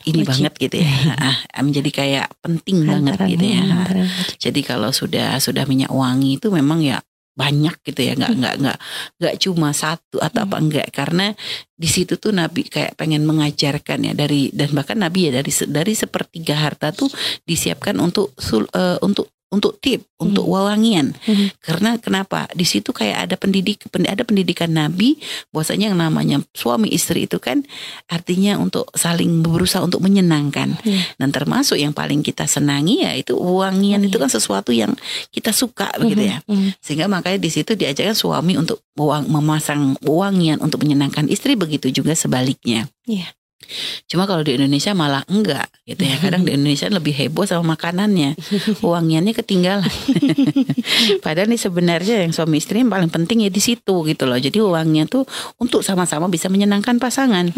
[0.07, 0.29] ini Wajib.
[0.31, 0.93] banget gitu ya.
[1.27, 3.61] Ah, menjadi kayak penting banget Hantaran, gitu ya.
[3.65, 4.05] hantaran.
[4.07, 4.37] wajib.
[4.39, 7.01] jadi kalau sudah sudah minyak wangi itu memang ya
[7.35, 8.13] banyak gitu ya.
[8.19, 8.77] Nggak nggak nggak
[9.19, 10.87] nggak cuma satu atau apa enggak.
[10.91, 11.31] Karena
[11.71, 14.13] di situ tuh Nabi kayak pengen mengajarkan ya.
[14.15, 17.07] Dari dan bahkan Nabi ya dari dari sepertiga harta tuh
[17.43, 21.57] disiapkan untuk sul- eh, untuk untuk tip untuk wawangian Mhm.
[21.57, 25.17] karena kenapa di situ kayak ada pendidik pen- ada pendidikan Nabi
[25.49, 27.65] bahwasanya yang namanya suami istri itu kan
[28.05, 31.01] artinya untuk saling berusaha untuk menyenangkan Iya.
[31.17, 34.93] dan termasuk yang paling kita senangi ya itu wangian itu kan sesuatu yang
[35.29, 36.77] kita suka begitu ya Mhm.
[36.77, 38.85] sehingga makanya di situ diajarkan suami untuk
[39.25, 43.33] memasang wangian untuk menyenangkan istri begitu juga sebaliknya Iya.
[44.09, 46.17] Cuma kalau di Indonesia malah enggak gitu ya.
[46.17, 48.33] Kadang di Indonesia lebih heboh sama makanannya.
[48.85, 49.93] Wangiannya ketinggalan.
[51.25, 54.39] Padahal nih sebenarnya yang suami istri yang paling penting ya di situ gitu loh.
[54.39, 55.27] Jadi wangian tuh
[55.61, 57.53] untuk sama-sama bisa menyenangkan pasangan.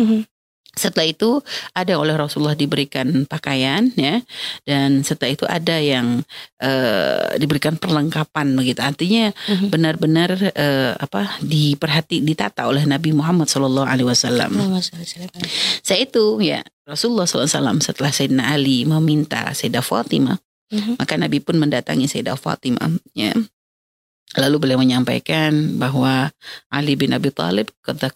[0.72, 1.44] Setelah itu
[1.76, 4.24] ada oleh Rasulullah diberikan pakaian ya
[4.64, 6.24] dan setelah itu ada yang
[6.64, 8.80] eh, diberikan perlengkapan begitu.
[8.80, 9.68] Artinya Mhm.
[9.68, 14.52] benar-benar eh, apa diperhati ditata oleh Nabi Muhammad Shallallahu alaihi wasallam.
[15.84, 20.40] Saya itu ya Rasulullah SAW setelah Sayyidina Ali meminta Sayyidah Fatimah
[20.72, 20.96] Mhm.
[21.04, 23.36] maka Nabi pun mendatangi Sayyidah Fatimah ya.
[24.40, 26.32] Lalu beliau menyampaikan bahwa
[26.72, 28.08] Ali bin Abi Thalib kata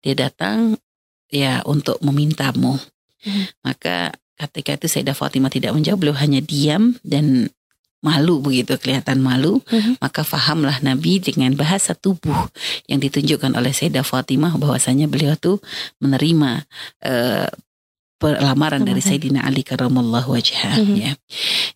[0.00, 0.80] Dia datang
[1.28, 2.76] ya untuk memintamu.
[3.24, 3.42] Mhm.
[3.64, 7.50] Maka ketika itu Sayyidah Fatimah tidak menjawab, beliau hanya diam dan
[7.98, 9.98] malu begitu kelihatan malu Mhm.
[9.98, 12.46] maka fahamlah Nabi dengan bahasa tubuh
[12.86, 15.58] yang ditunjukkan oleh Sayyidah Fatimah bahwasanya beliau tuh
[15.98, 16.62] menerima
[17.02, 17.50] eh,
[18.18, 18.98] lamaran dari.
[18.98, 20.94] Sayyidina Ali karramallahu wajhah Mhm.
[20.98, 21.12] ya.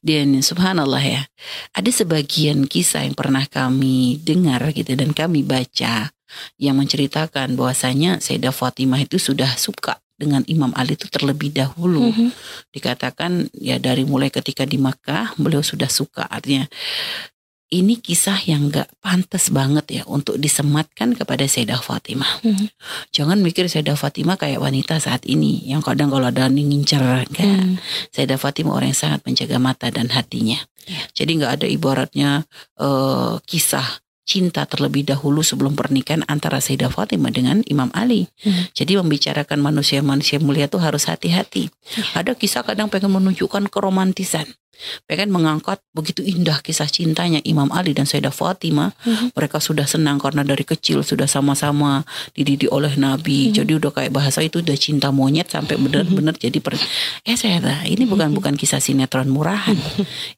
[0.02, 1.22] Dan subhanallah ya,
[1.70, 6.10] ada sebagian kisah yang pernah kami dengar gitu dan kami baca
[6.60, 12.28] yang menceritakan bahwasanya Sayyidah Fatimah itu sudah suka dengan Imam Ali itu terlebih dahulu Mhm.
[12.70, 16.70] dikatakan ya dari mulai ketika di Makkah beliau sudah suka artinya
[17.72, 22.44] ini kisah yang gak pantas banget ya untuk disematkan kepada Sayyidah Fatimah.
[22.44, 22.68] Mhm.
[23.16, 27.48] Jangan mikir Sayyidah Fatimah kayak wanita saat ini yang kadang kalau ada yang ngincer enggak.
[27.48, 27.80] Hmm.
[28.12, 30.60] Sayyidah Fatimah orang yang sangat menjaga mata dan hatinya.
[30.84, 31.00] Ya.
[31.16, 32.44] Jadi nggak ada ibaratnya
[32.76, 33.88] eh, kisah
[34.22, 38.30] cinta terlebih dahulu sebelum pernikahan antara Sayyidah Fatimah dengan Imam Ali.
[38.46, 38.70] Hmm.
[38.72, 41.68] Jadi membicarakan manusia-manusia mulia itu harus hati-hati.
[42.14, 44.46] Ada kisah kadang pengen menunjukkan keromantisan.
[45.06, 48.92] Pengen mengangkat begitu indah kisah cintanya Imam Ali dan Sayyidah Fatimah.
[49.04, 49.36] Mhm.
[49.36, 53.50] Mereka sudah senang karena dari kecil sudah sama-sama dididik oleh Nabi.
[53.50, 53.62] Mhm.
[53.62, 56.74] Jadi udah kayak bahasa itu udah cinta monyet sampai benar-benar jadi per...
[57.22, 59.76] Eh saya ini bukan bukan kisah sinetron murahan.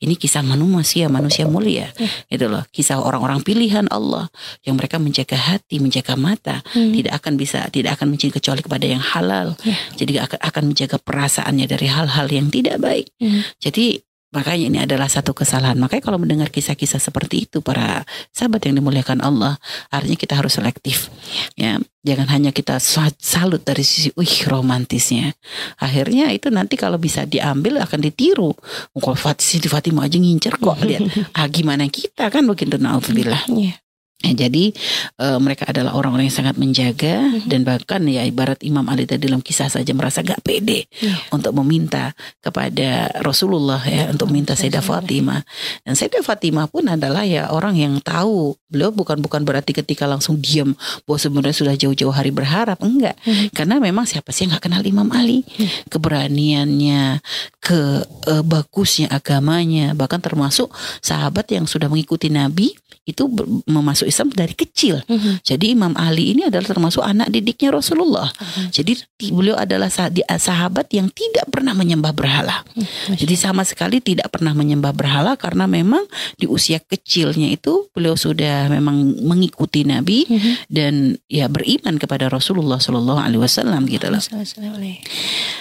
[0.04, 1.88] Ini kisah manusia, manusia mulia.
[2.28, 4.28] Itu loh, kisah orang-orang pilihan Allah
[4.66, 6.90] yang mereka menjaga hati, menjaga mata, Hmm.
[6.90, 9.54] tidak akan bisa tidak akan mencintai kecuali kepada yang halal.
[9.62, 9.76] Ya.
[9.94, 13.06] Jadi akan akan menjaga perasaannya dari hal-hal yang tidak baik.
[13.20, 13.46] Hmm.
[13.62, 14.02] Jadi
[14.34, 15.78] makanya ini adalah satu kesalahan.
[15.78, 18.02] Makanya kalau mendengar kisah-kisah seperti itu para
[18.34, 19.56] sahabat yang dimuliakan Allah,
[19.94, 21.08] artinya kita harus selektif.
[21.54, 25.38] Ya, jangan hanya kita sa- salut dari sisi wih romantisnya.
[25.78, 28.50] Akhirnya itu nanti kalau bisa diambil akan ditiru.
[28.90, 31.06] Oh, Kalau Fatimah aja ngincer kok lihat.
[31.38, 33.46] Ah gimana kita kan begitu naudzubillah.
[33.46, 33.83] Iya.
[34.24, 34.72] Ya, jadi
[35.20, 37.44] eh, mereka adalah orang-orang yang sangat menjaga Mhm.
[37.44, 41.28] dan bahkan ya ibarat Imam Ali tadi dalam kisah saja merasa gak pede Iya.
[41.28, 45.44] untuk meminta kepada Rasulullah ya untuk minta Sayyidah Fatimah
[45.84, 50.40] dan Sayyidah Fatimah pun adalah ya orang yang tahu beliau bukan bukan berarti ketika langsung
[50.40, 50.72] diam
[51.04, 53.52] bahwa sebenarnya sudah jauh-jauh hari berharap enggak Mhm.
[53.52, 55.92] karena memang siapa sih yang nggak kenal Imam Ali Mhm.
[55.92, 57.20] keberaniannya
[57.60, 57.80] ke
[58.24, 62.72] eh, bagusnya agamanya bahkan termasuk sahabat yang sudah mengikuti Nabi
[63.04, 65.42] itu ber- memasuk Islam dari kecil Mhm.
[65.42, 68.30] jadi Imam Ali ini adalah termasuk anak didiknya Rasulullah
[68.70, 74.30] jadi ti- beliau adalah sahabat yang tidak pernah menyembah berhala Masya jadi sama sekali tidak
[74.30, 80.52] pernah menyembah berhala karena memang di usia kecilnya itu beliau sudah memang mengikuti Nabi Mhm.
[80.68, 80.94] dan
[81.26, 84.20] ya beriman kepada Rasulullah Shallallahu Alaihi Wasallam gitu loh.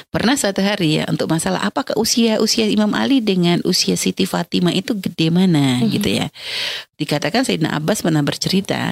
[0.10, 4.70] Pernah suatu hari ya untuk masalah apakah usia usia Imam Ali dengan usia Siti Fatimah
[4.70, 5.88] itu gede mana Mhm.
[5.90, 6.28] gitu ya.
[6.94, 8.43] Dikatakan Sayyidina Abbas pernah bercerita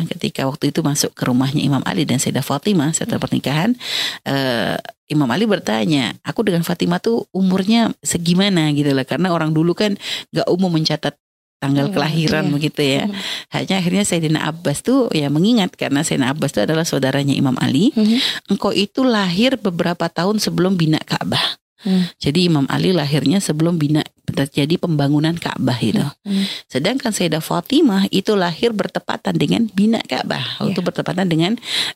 [0.07, 3.75] ketika waktu itu masuk ke rumahnya Imam Ali dan Sayyidah Fatimah setelah pernikahan
[4.23, 4.77] eh,
[5.11, 9.99] Imam Ali bertanya, aku dengan Fatimah tuh umurnya segimana gitu lah karena orang dulu kan
[10.31, 11.19] gak umum mencatat
[11.61, 12.51] tanggal Iya, kelahiran iya.
[12.57, 13.03] begitu ya.
[13.05, 13.15] Mhm.
[13.53, 17.93] Hanya akhirnya Sayyidina Abbas tuh ya mengingat karena Sayyidina Abbas itu adalah saudaranya Imam Ali
[17.93, 18.49] Mhm.
[18.55, 21.61] engkau itu lahir beberapa tahun sebelum bina Ka'bah.
[21.81, 22.05] Hmm.
[22.21, 26.01] Jadi Imam Ali lahirnya sebelum bina terjadi pembangunan Ka'bah itu.
[26.23, 26.45] Hmm.
[26.67, 30.59] Sedangkan Sayyidah Fatimah itu lahir bertepatan dengan bina Ka'bah.
[30.63, 30.79] Iya.
[30.81, 31.51] bertepatan dengan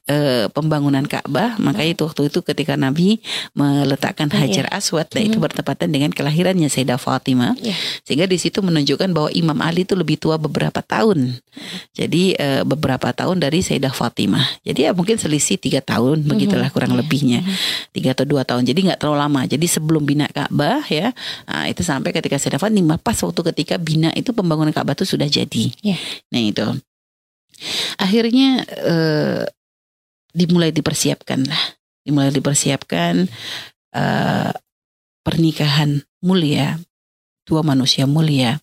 [0.05, 3.17] eh, pembangunan Ka'bah, maka itu waktu itu ketika Nabi
[3.57, 4.37] meletakkan Iya.
[4.45, 5.45] Hajar Aswad, nah itu Mhm.
[5.47, 7.55] bertepatan dengan kelahirannya Sayyidah Fatimah.
[7.57, 7.73] Iya.
[8.03, 11.39] Sehingga di situ menunjukkan bahwa Imam Ali itu lebih tua beberapa tahun.
[11.95, 14.61] Jadi eh, beberapa tahun dari Sayyidah Fatimah.
[14.67, 16.99] Jadi ya mungkin selisih tiga tahun begitulah kurang Iya.
[17.01, 17.55] lebihnya Mhm.
[17.95, 18.67] tiga atau dua tahun.
[18.67, 19.41] Jadi nggak terlalu lama.
[19.47, 21.15] Jadi sebelum bina Ka'bah ya
[21.47, 25.29] nah, itu sampai ketika Sayyidah Fatimah pas waktu ketika bina itu pembangunan Ka'bah itu sudah
[25.29, 25.69] jadi.
[25.85, 25.97] Iya.
[26.33, 26.65] Nah itu
[28.01, 29.45] akhirnya eh,
[30.33, 31.63] dimulai dipersiapkan lah,
[32.01, 33.29] dimulai dipersiapkan
[33.93, 34.51] eh,
[35.21, 36.81] pernikahan mulia
[37.45, 38.57] dua manusia mulia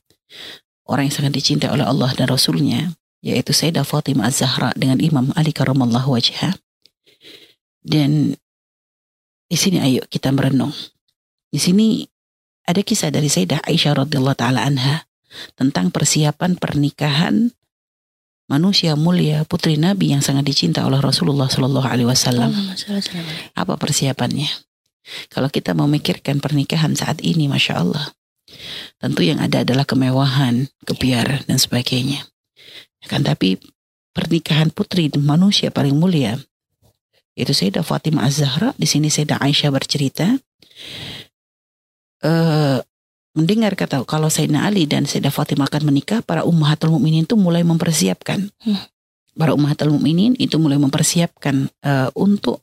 [0.90, 2.90] orang yang sangat dicintai oleh Allah dan Rasulnya
[3.22, 6.58] yaitu Sayyidah Fatimah Az-Zahra dengan Imam Ali karramallahu wajhah
[7.86, 8.34] dan
[9.46, 10.74] di sini ayo kita merenung
[11.54, 12.02] di sini
[12.66, 15.06] ada kisah dari Sayyidah Aisyah radhiyallahu taala anha
[15.56, 17.50] tentang persiapan pernikahan
[18.50, 22.52] manusia mulia putri Nabi yang sangat dicinta oleh Rasulullah Shallallahu alaihi wasallam.
[23.56, 24.50] Apa persiapannya?
[25.32, 28.14] Kalau kita memikirkan pernikahan saat ini, masya Allah,
[29.02, 32.22] tentu yang ada adalah kemewahan, kebiaran dan sebagainya.
[33.10, 33.58] Kan tapi
[34.14, 36.38] pernikahan putri manusia paling mulia
[37.32, 38.76] itu Sayyidah Fatimah Az-Zahra.
[38.76, 40.38] Di sini Sayyidah Aisyah bercerita
[42.22, 42.78] eh
[43.32, 47.64] mendengar kata kalau Sayyidina Ali dan Sayyidah Fatimah akan menikah, para ummahatul mukminin itu mulai
[47.64, 48.52] mempersiapkan.
[48.62, 48.80] Hmm.
[49.32, 52.60] Para ummahatul mukminin itu mulai mempersiapkan eh, untuk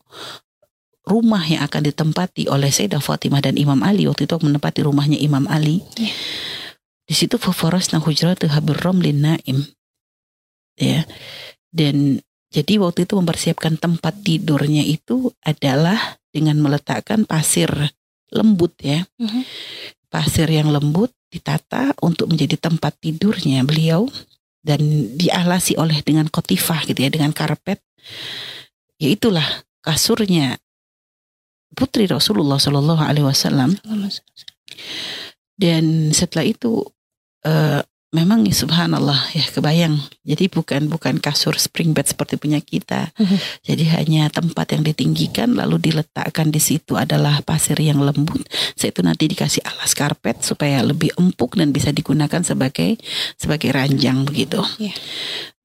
[1.09, 5.49] rumah yang akan ditempati oleh Sayyidah Fatimah dan Imam Ali waktu itu menempati rumahnya Imam
[5.49, 5.81] Ali.
[5.97, 6.13] Iya.
[7.09, 9.65] Di situ fafarasna hujratuha birramlin naim.
[10.77, 11.09] Ya.
[11.73, 12.21] Dan
[12.53, 17.69] jadi waktu itu mempersiapkan tempat tidurnya itu adalah dengan meletakkan pasir
[18.33, 19.05] lembut ya.
[19.17, 19.41] Mhm.
[20.09, 24.09] Pasir yang lembut ditata untuk menjadi tempat tidurnya beliau
[24.65, 24.81] dan
[25.15, 27.79] dialasi oleh dengan kotifah gitu ya dengan karpet.
[28.97, 29.45] Ya itulah
[29.85, 30.57] kasurnya
[31.77, 33.77] putri Rasulullah Shallallahu Alaihi Wasallam
[35.55, 36.83] dan setelah itu
[37.45, 40.01] eh, memang ya subhanallah ya kebayang.
[40.25, 43.13] Jadi bukan bukan kasur spring bed seperti punya kita.
[43.17, 43.37] Mhm.
[43.61, 48.41] jadi hanya tempat yang ditinggikan lalu diletakkan di situ adalah pasir yang lembut.
[48.73, 52.97] Setelah itu nanti dikasih alas karpet supaya lebih empuk dan bisa digunakan sebagai
[53.37, 54.61] sebagai ranjang begitu.
[54.81, 54.93] Iya.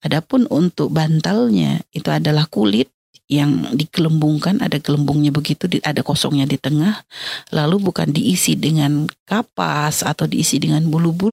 [0.05, 2.93] adapun untuk bantalnya itu adalah kulit
[3.25, 7.09] yang digelembungkan ada gelembungnya begitu ada kosongnya di tengah.
[7.57, 11.33] Lalu bukan diisi dengan kapas atau diisi dengan bulu-bulu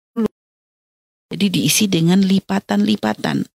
[1.31, 3.47] jadi diisi dengan lipatan-lipatan.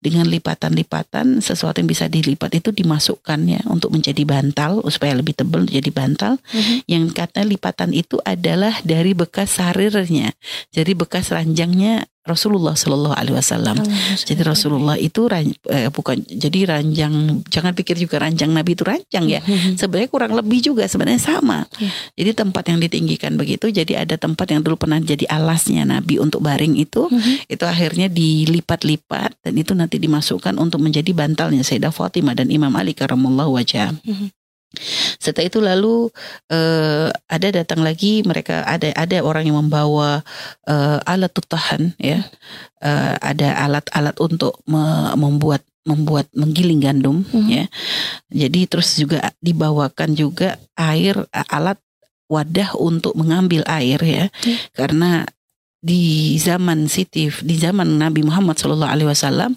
[0.00, 5.92] Dengan lipatan-lipatan sesuatu yang bisa dilipat itu dimasukkannya untuk menjadi bantal supaya lebih tebal menjadi
[5.92, 6.32] bantal.
[6.56, 6.88] Mhm.
[6.88, 10.32] yang kata lipatan itu adalah dari bekas sarirnya.
[10.72, 13.76] Jadi bekas ranjangnya Rasulullah Shallallahu Alaihi Wasallam
[14.20, 17.14] jadi Rasulullah itu ran- eh, bukan jadi ranjang
[17.44, 19.80] jangan pikir juga ranjang Nabi itu ranjang ya Mhm.
[19.80, 21.64] sebenarnya kurang lebih juga sebenarnya sama.
[21.76, 21.90] Iya.
[22.14, 26.42] Jadi tempat yang ditinggikan begitu, jadi ada tempat yang dulu pernah jadi alasnya Nabi untuk
[26.42, 27.08] baring itu,
[27.46, 32.92] itu akhirnya dilipat-lipat dan itu nanti dimasukkan untuk menjadi bantalnya Sayyidah Fatimah dan Imam Ali
[32.92, 33.94] karamallahu wajah.
[35.18, 35.96] Setelah itu lalu
[36.52, 40.20] eh, ada datang lagi mereka ada ada orang yang membawa
[40.68, 42.20] eh, alat tutahan ya,
[42.78, 47.48] Eh, ada alat-alat untuk me- membuat membuat menggiling gandum Mhm.
[47.50, 47.64] ya.
[48.30, 51.80] Jadi terus juga dibawakan juga air alat
[52.28, 54.24] wadah untuk mengambil air ya.
[54.44, 54.56] Hmm.
[54.76, 55.10] Karena
[55.78, 59.54] di zaman Siti di zaman Nabi Muhammad Shallallahu alaihi wasallam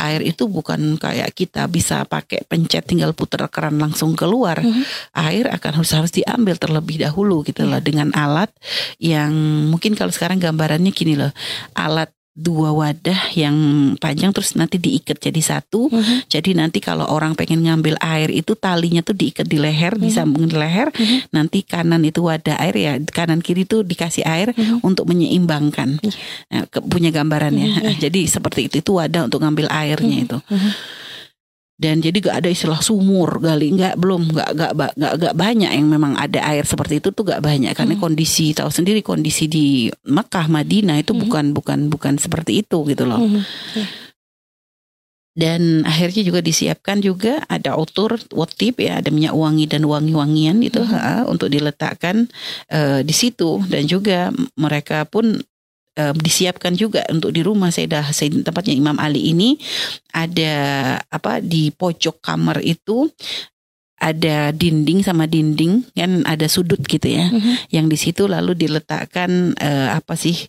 [0.00, 4.56] air itu bukan kayak kita bisa pakai pencet tinggal putar keran langsung keluar.
[4.64, 4.82] Mhm.
[5.12, 7.76] Air akan harus harus diambil terlebih dahulu gitu Iya.
[7.76, 8.48] loh dengan alat
[8.96, 9.32] yang
[9.68, 11.32] mungkin kalau sekarang gambarannya gini loh.
[11.76, 13.56] Alat dua wadah yang
[13.98, 16.30] panjang terus nanti diikat jadi satu Mhm.
[16.30, 20.00] jadi nanti kalau orang pengen ngambil air itu talinya tuh diikat di leher, Mhm.
[20.00, 20.88] disambungin di leher.
[20.94, 21.34] Mhm.
[21.34, 24.80] Nanti kanan itu wadah air ya, kanan kiri tuh dikasih air Mhm.
[24.80, 25.98] untuk menyeimbangkan.
[26.00, 26.12] Iya.
[26.48, 27.66] Nah, ke- punya gambarannya.
[27.66, 27.92] Mhm, iya.
[28.08, 30.24] Jadi seperti itu itu wadah untuk ngambil airnya Mhm.
[30.30, 30.38] itu.
[30.48, 30.70] Mhm.
[31.80, 35.88] Dan jadi gak ada istilah sumur gali, nggak belum nggak nggak nggak nggak banyak yang
[35.88, 38.02] memang ada air seperti itu tuh gak banyak karena Mhm.
[38.04, 41.20] kondisi tahu sendiri kondisi di Mekah Madinah itu Mhm.
[41.24, 43.16] bukan bukan bukan seperti itu gitu loh.
[43.16, 43.40] Mhm.
[45.30, 50.82] dan akhirnya juga disiapkan juga ada otur wotip ya ada minyak wangi dan wangi-wangian itu
[50.82, 52.26] ha, untuk diletakkan
[52.68, 55.38] eh, di situ dan juga mereka pun
[56.00, 57.68] eh, disiapkan juga untuk di rumah.
[57.68, 59.60] Sayyidah Sayyid tempatnya Imam Ali ini
[60.16, 60.54] ada
[61.12, 63.12] apa di pojok kamar itu
[64.00, 67.68] ada dinding sama dinding kan ada sudut gitu ya Mhm.
[67.68, 70.48] yang di situ lalu diletakkan eh, apa sih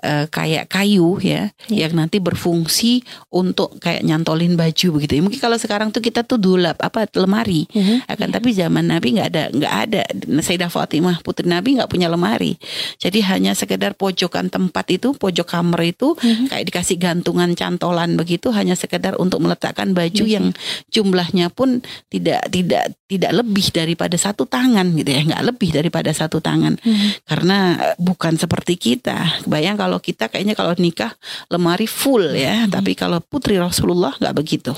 [0.00, 1.90] eh, kayak kayu ya Iya.
[1.90, 5.22] yang nanti berfungsi untuk kayak nyantolin baju begitu ya.
[5.26, 8.06] Mungkin kalau sekarang tuh kita tuh dulap apa lemari Mhm.
[8.06, 10.00] akan tapi zaman Nabi nggak ada nggak ada
[10.38, 12.54] Sayyidah Fatimah putri Nabi nggak punya lemari
[13.02, 16.54] jadi hanya sekedar pojokan tempat itu pojok kamar itu Mhm.
[16.54, 20.30] kayak dikasih gantungan cantolan begitu hanya sekedar untuk meletakkan baju Mhm.
[20.30, 20.46] yang
[20.88, 25.22] jumlahnya pun tidak tidak tidak lebih daripada satu tangan gitu ya.
[25.24, 26.78] Nggak lebih daripada satu tangan.
[26.82, 27.26] Mhm.
[27.28, 27.58] karena
[27.92, 29.44] eh, bukan seperti kita.
[29.48, 31.12] Bayang kalau kita kayaknya kalau nikah
[31.48, 32.66] lemari full ya.
[32.66, 32.72] Mhm.
[32.72, 34.72] tapi kalau putri Rasulullah nggak begitu.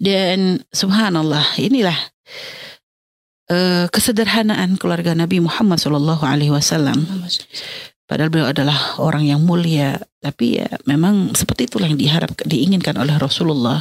[0.00, 1.98] Dan subhanallah inilah
[3.52, 7.04] eh, kesederhanaan keluarga Nabi Muhammad Shallallahu Alaihi Wasallam
[8.12, 13.16] Padahal beliau adalah orang yang mulia, tapi ya memang seperti itulah yang diharap diinginkan oleh
[13.16, 13.80] Rasulullah.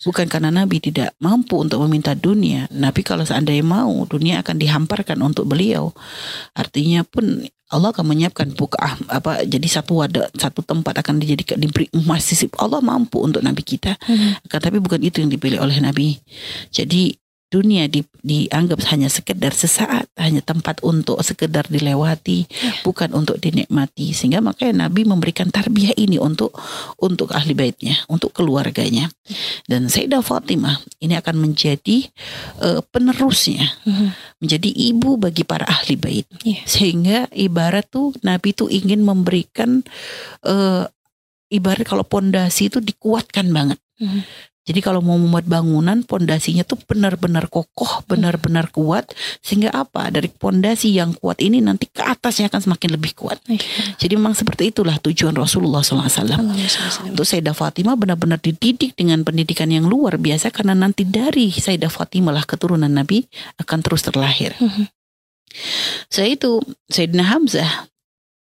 [0.00, 5.20] Bukan karena Nabi tidak mampu untuk meminta dunia, Nabi kalau seandainya mau, dunia akan dihamparkan
[5.20, 5.92] untuk beliau.
[6.56, 11.86] Artinya pun Allah akan menyiapkan buka apa jadi satu wadah satu tempat akan dijadikan diberi
[12.16, 14.00] sisip Allah mampu untuk Nabi kita.
[14.48, 16.16] Akan tapi bukan itu yang dipilih oleh Nabi.
[16.72, 17.12] Jadi
[17.50, 22.46] dunia di- dianggap hanya sekedar sesaat, hanya tempat untuk sekedar dilewati,
[22.86, 24.14] bukan untuk dinikmati.
[24.14, 26.54] Sehingga makanya Nabi memberikan tarbiyah ini untuk
[27.02, 29.10] untuk ahli baitnya, untuk keluarganya.
[29.66, 32.06] Dan Sayyidah Fatimah ini akan menjadi
[32.62, 34.08] eh, penerusnya, Mhm.
[34.38, 36.30] menjadi ibu bagi para ahli bait.
[36.46, 36.62] Iya.
[36.64, 39.82] Sehingga ibarat tuh Nabi tuh ingin memberikan
[40.46, 40.84] eh,
[41.50, 44.20] ibarat kalau pondasi itu dikuatkan banget Mhm.
[44.60, 49.08] Jadi kalau mau membuat bangunan, pondasinya tuh benar-benar kokoh, benar-benar kuat,
[49.40, 50.12] sehingga apa?
[50.12, 53.40] Dari pondasi yang kuat ini nanti ke atasnya akan semakin lebih kuat.
[53.96, 56.12] Jadi memang seperti itulah tujuan Rasulullah SAW.
[57.08, 62.36] Untuk Sayyidah Fatimah benar-benar dididik dengan pendidikan yang luar biasa karena nanti dari Sayyidah Fatimah
[62.36, 63.24] lah keturunan Nabi
[63.64, 64.52] akan terus terlahir.
[64.60, 64.92] Mhm.
[66.12, 66.52] Setelah itu
[66.92, 67.90] Sayyidina Hamzah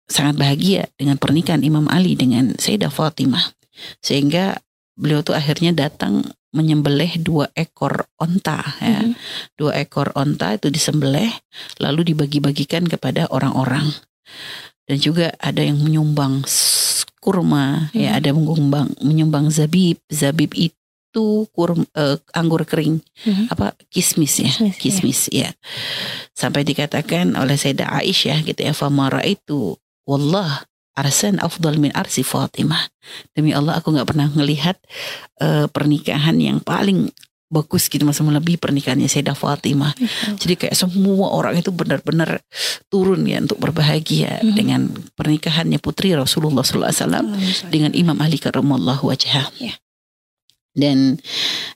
[0.08, 3.54] sangat bahagia dengan pernikahan Imam Ali dengan Sayyidah Fatimah.
[4.02, 4.58] Sehingga
[4.98, 9.04] beliau tuh akhirnya datang menyembelih dua ekor onta ya.
[9.04, 9.14] Mhm.
[9.54, 11.30] Dua ekor onta itu disembelih
[11.78, 13.94] lalu dibagi-bagikan kepada orang-orang.
[14.88, 16.42] Dan juga ada yang menyumbang
[17.20, 18.18] kurma, ya Mhm.
[18.18, 20.00] ada menyumbang menyumbang zabib.
[20.08, 23.52] Zabib itu kurm, eh, anggur kering, Mhm.
[23.52, 24.80] apa kismis ya, Kismis, ya.
[24.80, 25.50] kismis ya.
[26.32, 29.76] Sampai dikatakan oleh Sayyidah Aisyah gitu ya, famara itu
[30.08, 30.64] wallah
[30.98, 32.90] arsan afdal min arsi Fatimah.
[33.32, 34.76] Demi Allah aku nggak pernah ngelihat
[35.38, 37.14] eh, pernikahan yang paling
[37.48, 39.96] bagus gitu mas lebih pernikahannya Sayyidah Fatimah.
[40.36, 42.44] Jadi kayak semua orang itu benar-benar
[42.92, 44.52] turun ya untuk berbahagia Mhm.
[44.52, 44.80] dengan
[45.16, 47.24] pernikahannya putri Rasulullah SAW
[47.72, 49.48] dengan Imam Ali karramallahu wajhah.
[49.56, 49.80] Ya.
[50.76, 51.16] Dan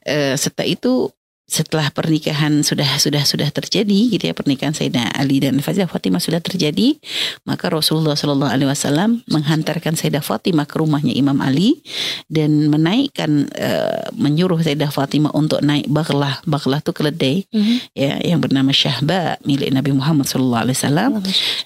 [0.05, 1.09] eh, setelah itu
[1.53, 6.41] setelah pernikahan sudah sudah sudah terjadi gitu ya pernikahan Sayyidina Ali dan Sayyidah Fatimah sudah
[6.41, 6.97] terjadi
[7.45, 11.85] maka Rasulullah Shallallahu Alaihi Wasallam menghantarkan Sayyidah Fatimah ke rumahnya Imam Ali
[12.33, 17.77] dan menaikkan eh, menyuruh Sayyidah Fatimah untuk naik baklah baklah itu keledai Mhm.
[17.93, 21.11] ya yang bernama Syahba milik Nabi Muhammad Shallallahu Alaihi Wasallam.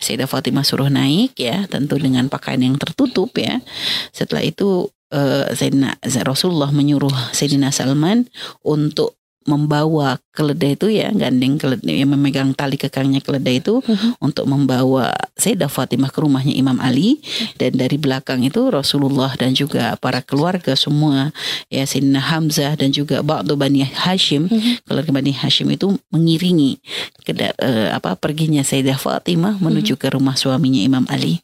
[0.02, 3.62] Sayyidah Fatimah suruh naik ya tentu dengan pakaian yang tertutup ya.
[4.10, 8.26] Setelah itu eh, Sayyidina Rasulullah menyuruh Sayyidina Salman
[8.66, 9.14] untuk
[9.46, 14.20] membawa keledai itu ya gandeng keledai yang memegang tali kekangnya keledai itu Mhm.
[14.20, 17.24] untuk membawa Sayyidah Fatimah ke rumahnya Imam Ali
[17.56, 21.32] dan dari belakang itu Rasulullah dan juga para keluarga semua
[21.72, 24.84] ya Sayyidina Hamzah dan juga Ba'du Bani Hashim Mhm.
[24.84, 26.82] keluarga Bani Hashim itu mengiringi
[27.24, 31.40] ke eh, apa perginya Sayyidah Fatimah menuju ke rumah suaminya Imam Ali.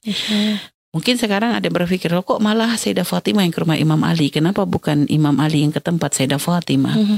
[0.93, 4.28] Mungkin sekarang ada yang berpikir, "Loh, kok malah Sayyidah Fatimah yang ke rumah Imam Ali?
[4.28, 7.16] Kenapa bukan Imam Ali yang ke tempat Sayyidah Fatimah?" Mhm.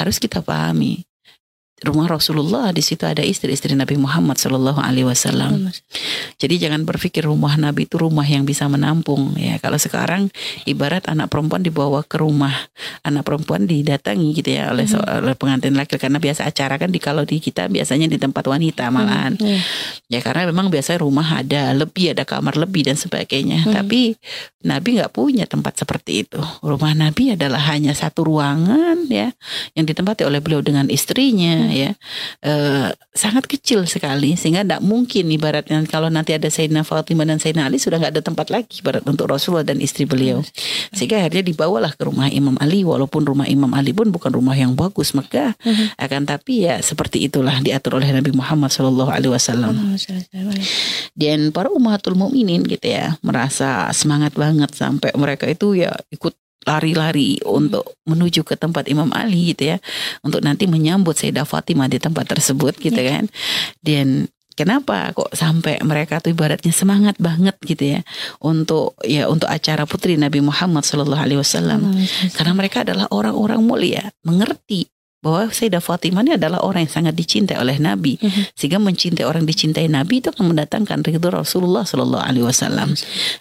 [0.00, 1.04] Harus kita pahami.
[1.80, 5.72] Rumah Rasulullah di situ ada istri-istri Nabi Muhammad Shallallahu Alaihi Wasallam.
[6.36, 9.56] Jadi jangan berpikir rumah Nabi itu rumah yang bisa menampung ya.
[9.56, 10.28] Kalau sekarang
[10.68, 12.52] ibarat anak perempuan dibawa ke rumah,
[13.00, 14.92] anak perempuan didatangi gitu ya oleh, Mhm.
[14.92, 18.44] so- oleh pengantin laki karena biasa acara kan di kalau di kita biasanya di tempat
[18.44, 19.40] wanita malahan.
[19.40, 19.60] Iya.
[20.12, 23.64] Ya karena memang biasanya rumah ada lebih, ada kamar lebih dan sebagainya.
[23.64, 23.72] Hmm.
[23.72, 24.20] Tapi
[24.60, 26.40] Nabi nggak punya tempat seperti itu.
[26.60, 29.32] Rumah Nabi adalah hanya satu ruangan ya
[29.72, 31.90] yang ditempati oleh beliau dengan istrinya ya.
[32.42, 37.66] Eh, sangat kecil sekali sehingga tidak mungkin ibaratnya kalau nanti ada Sayyidina Fatimah dan Sayyidina
[37.66, 40.42] Ali sudah nggak ada tempat lagi ibarat untuk Rasulullah dan istri beliau.
[40.94, 44.74] Sehingga akhirnya dibawalah ke rumah Imam Ali walaupun rumah Imam Ali pun bukan rumah yang
[44.74, 45.96] bagus maka Mhm.
[45.98, 49.74] akan tapi ya seperti itulah diatur oleh Nabi Muhammad Shallallahu Alaihi Wasallam
[51.14, 56.34] dan para ummatul mukminin gitu ya merasa semangat banget sampai mereka itu ya ikut
[56.68, 59.78] lari-lari untuk menuju ke tempat Imam Ali gitu ya.
[60.20, 63.28] Untuk nanti menyambut Sayyidah Fatimah di tempat tersebut gitu kan.
[63.80, 64.28] Dan
[64.60, 68.00] Kenapa kok sampai mereka tuh ibaratnya semangat banget gitu ya.
[68.44, 71.96] Untuk ya untuk acara putri Nabi Muhammad Shallallahu Alaihi Wasallam.
[72.36, 74.84] Karena mereka adalah orang-orang mulia mengerti
[75.20, 78.16] bahwa Sayyidah Fatimah ini adalah orang yang sangat dicintai oleh Nabi.
[78.16, 78.52] Mhm.
[78.56, 82.92] sehingga mencintai orang dicintai Nabi itu akan mendatangkan ridho Rasulullah Shallallahu Alaihi Wasallam.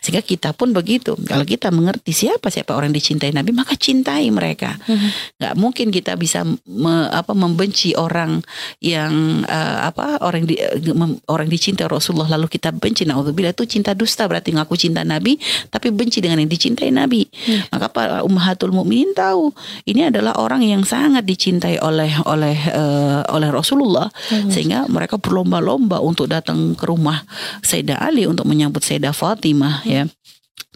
[0.04, 1.16] Sehingga kita pun begitu.
[1.24, 4.76] Kalau kita mengerti siapa siapa orang dicintai Nabi maka cintai mereka.
[4.88, 5.40] Mhm.
[5.40, 8.44] nggak mungkin kita bisa me- apa membenci orang
[8.84, 13.08] yang eh, apa orang di, eh, mem- orang dicintai Rasulullah lalu kita benci.
[13.08, 15.40] Naudzubillah itu cinta dusta berarti ngaku cinta Nabi
[15.72, 17.24] tapi benci dengan yang dicintai Nabi.
[17.72, 19.52] Maka para ummahatul mukminin tahu
[19.86, 24.10] ini adalah orang yang sangat dicintai oleh oleh eh, oleh Rasulullah
[24.50, 27.22] sehingga mereka berlomba-lomba untuk datang ke rumah
[27.62, 30.10] Sayyidah Ali untuk menyambut Sayyidah Fatimah ya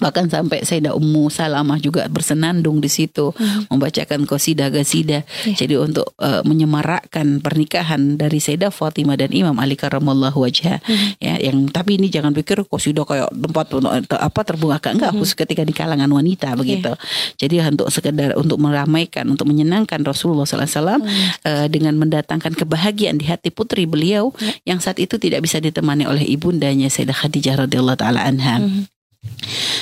[0.01, 3.31] bahkan sampai Sayyidah Ummu Salamah juga bersenandung di situ
[3.69, 5.23] membacakan qasidah gasidah
[5.55, 10.81] jadi untuk eh, menyemarakkan pernikahan dari Sayyidah Fatimah dan Imam Ali karramallahu wajah
[11.21, 15.63] ya yang tapi ini jangan pikir qasidah kayak tempat untuk- apa terbungakan enggak khusus ketika
[15.63, 16.91] di kalangan wanita begitu.
[17.37, 21.01] Jadi untuk sekedar untuk meramaikan untuk menyenangkan Rasulullah SAW
[21.43, 24.31] eh, dengan mendatangkan kebahagiaan di hati putri beliau
[24.67, 28.61] yang saat itu tidak bisa ditemani oleh ibundanya Sayyidah Khadijah radhiyallahu taala anha.
[28.61, 28.92] Mhm.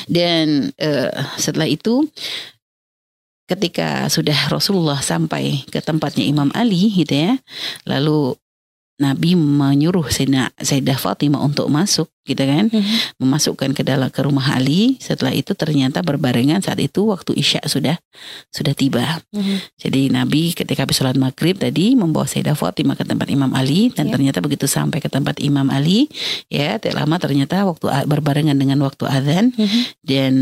[0.08, 2.08] Dan eh, setelah itu
[3.52, 7.36] ketika sudah Rasulullah sampai ke tempatnya Imam Ali gitu ya
[7.84, 8.40] lalu
[9.02, 13.18] Nabi menyuruh Sayyidina Sayyidah Fatimah untuk masuk gitu kan Mhm.
[13.18, 17.98] memasukkan ke dalam ke rumah Ali setelah itu ternyata berbarengan saat itu waktu Isya sudah
[18.54, 19.58] sudah tiba Mhm.
[19.82, 24.08] jadi Nabi ketika habis sholat maghrib tadi membawa Sayyidah Fatimah ke tempat Imam Ali dan
[24.08, 24.14] Ya.
[24.14, 26.06] ternyata begitu sampai ke tempat Imam Ali
[26.46, 29.82] ya tidak lama ternyata waktu berbarengan dengan waktu azan Mhm.
[30.06, 30.34] dan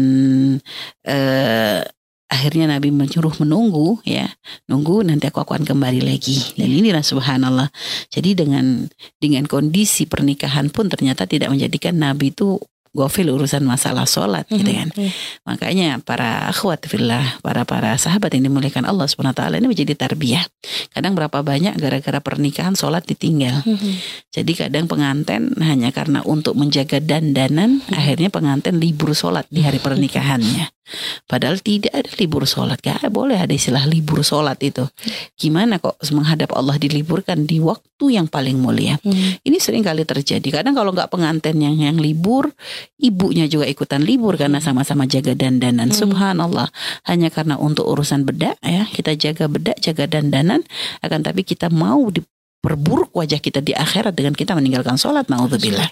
[1.07, 1.81] eh,
[2.29, 4.29] akhirnya Nabi menyuruh menunggu ya.
[4.69, 6.37] Nunggu nanti aku akan kembali lagi.
[6.55, 7.73] Dan inilah subhanallah.
[8.13, 8.85] Jadi dengan
[9.17, 14.89] dengan kondisi pernikahan pun ternyata tidak menjadikan Nabi itu gofil urusan masalah sholat gitu kan.
[14.89, 15.09] Mhm.
[15.45, 19.93] makanya para akhwat fillah para para sahabat yang dimuliakan Allah subhanahu wa taala ini menjadi
[19.93, 20.41] tarbiyah.
[20.89, 23.61] Kadang berapa banyak gara-gara pernikahan sholat ditinggal.
[23.61, 23.93] Mhm.
[24.33, 30.73] jadi kadang pengantin hanya karena untuk menjaga dandanan, akhirnya pengantin libur sholat di hari pernikahannya.
[31.25, 34.87] Padahal tidak ada libur sholat, gak boleh ada istilah libur sholat itu.
[35.37, 38.97] Gimana kok menghadap Allah diliburkan di waktu yang paling mulia?
[39.01, 39.43] Mhm.
[39.43, 40.61] Ini sering kali terjadi.
[40.61, 42.51] Kadang kalau nggak pengantin yang yang libur,
[42.99, 45.89] ibunya juga ikutan libur karena sama-sama jaga dandanan.
[45.91, 45.97] Hmm.
[45.97, 46.67] Subhanallah.
[47.07, 50.63] Hanya karena untuk urusan bedak ya, kita jaga bedak, jaga dandanan.
[50.99, 55.27] Akan tapi kita mau diperburuk wajah kita di akhirat dengan kita meninggalkan sholat.
[55.31, 55.87] Naudzubillah.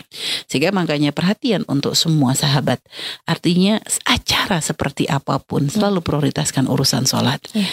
[0.48, 2.80] Sehingga makanya perhatian untuk semua sahabat.
[3.28, 3.80] Artinya
[4.48, 7.44] acara seperti apa pun selalu prioritaskan urusan sholat.
[7.52, 7.68] Iya.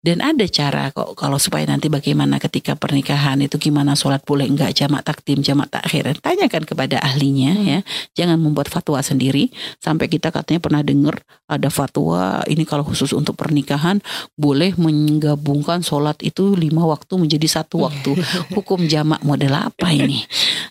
[0.00, 4.72] Dan ada cara kok kalau supaya nanti bagaimana ketika pernikahan itu gimana sholat boleh enggak
[4.72, 6.16] jamak takdim jamak takhir.
[6.24, 7.66] Tanyakan kepada ahlinya Hmm.
[7.68, 7.78] ya.
[8.16, 9.52] Jangan membuat fatwa sendiri.
[9.76, 14.00] Sampai kita katanya pernah dengar ada fatwa ini kalau khusus untuk pernikahan
[14.40, 18.16] boleh menggabungkan sholat itu lima waktu menjadi satu waktu.
[18.56, 20.24] Hukum jamak model apa ini?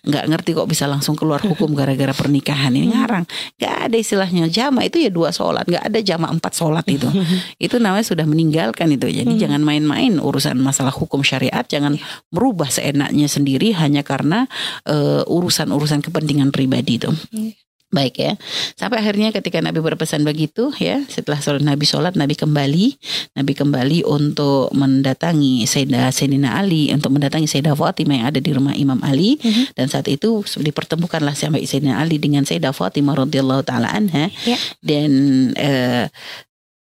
[0.09, 2.97] Nggak ngerti kok bisa langsung keluar hukum gara-gara pernikahan ini.
[2.97, 3.30] Ngarang.
[3.61, 4.49] Nggak ada istilahnya.
[4.49, 5.69] Jamak itu ya dua sholat.
[5.69, 7.05] Nggak ada jamak empat sholat itu.
[7.69, 9.41] Itu namanya sudah meninggalkan itu jadi Hmm.
[9.43, 11.99] jangan main-main urusan masalah hukum syariat jangan
[12.32, 14.47] merubah seenaknya sendiri hanya karena
[14.88, 17.51] eh, urusan-urusan kepentingan pribadi itu Iya.
[17.89, 18.38] baik ya
[18.78, 22.86] sampai akhirnya ketika Nabi berpesan begitu ya setelah sholat Nabi sholat Nabi kembali
[23.34, 28.78] Nabi kembali untuk mendatangi Sayyidah Sayyidina Ali untuk mendatangi Sayyidah Fatimah yang ada di rumah
[28.78, 29.74] Imam Ali Mhm.
[29.74, 34.61] dan saat itu dipertemukanlah sampai Sayyidina Ali dengan Sayyidah Fatimah radhiyallahu taala anha Ya.
[34.86, 35.09] dan
[35.57, 36.05] eh,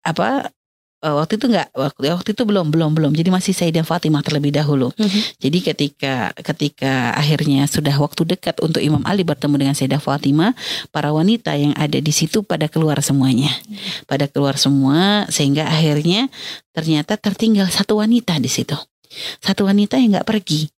[0.06, 0.54] apa
[1.04, 3.12] eh, waktu itu enggak waktu waktu itu belum belum belum.
[3.12, 4.96] Jadi masih Sayyidah Fatimah terlebih dahulu.
[4.96, 5.20] Mhm.
[5.44, 10.56] jadi ketika ketika akhirnya sudah waktu dekat untuk Imam Ali bertemu dengan Sayyidah Fatimah
[10.96, 13.52] para wanita yang ada di situ pada keluar semuanya.
[14.08, 16.32] Pada keluar semua sehingga akhirnya
[16.72, 18.76] ternyata tertinggal satu wanita di situ.
[19.44, 20.72] Satu wanita yang nggak pergi.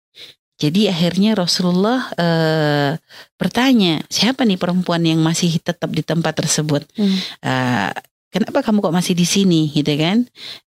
[0.56, 2.96] Jadi akhirnya Rasulullah eh,
[3.36, 6.88] bertanya siapa nih perempuan yang masih tetap di tempat tersebut?
[6.96, 7.18] Hmm.
[7.44, 7.92] Eh,
[8.34, 9.70] kenapa kamu kok masih di sini?
[9.74, 10.26] Gitu kan.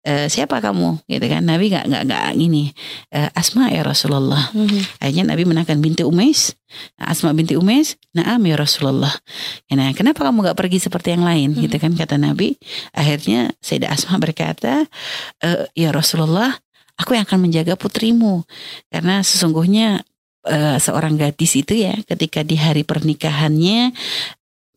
[0.06, 1.02] Eh, siapa kamu?
[1.10, 1.42] Gitu kan.
[1.42, 2.70] Nabi nggak nggak nggak gini
[3.10, 4.54] eh, Asma ya Rasulullah.
[4.54, 5.02] Mhm.
[5.02, 6.54] akhirnya Nabi menangkan binti Umais.
[6.94, 9.10] Asma binti Umais Naam ya Rasulullah.
[9.74, 11.58] Nah kenapa kamu nggak pergi seperti yang lain?
[11.58, 11.62] Hmm.
[11.66, 12.54] gitu kan kata Nabi.
[12.94, 14.86] Akhirnya Sayyidah Asma berkata
[15.42, 16.54] "Eh, ya Rasulullah
[16.96, 18.46] aku yang akan menjaga putrimu.
[18.86, 20.06] Karena sesungguhnya
[20.46, 23.90] eh, seorang gadis itu ya ketika di hari pernikahannya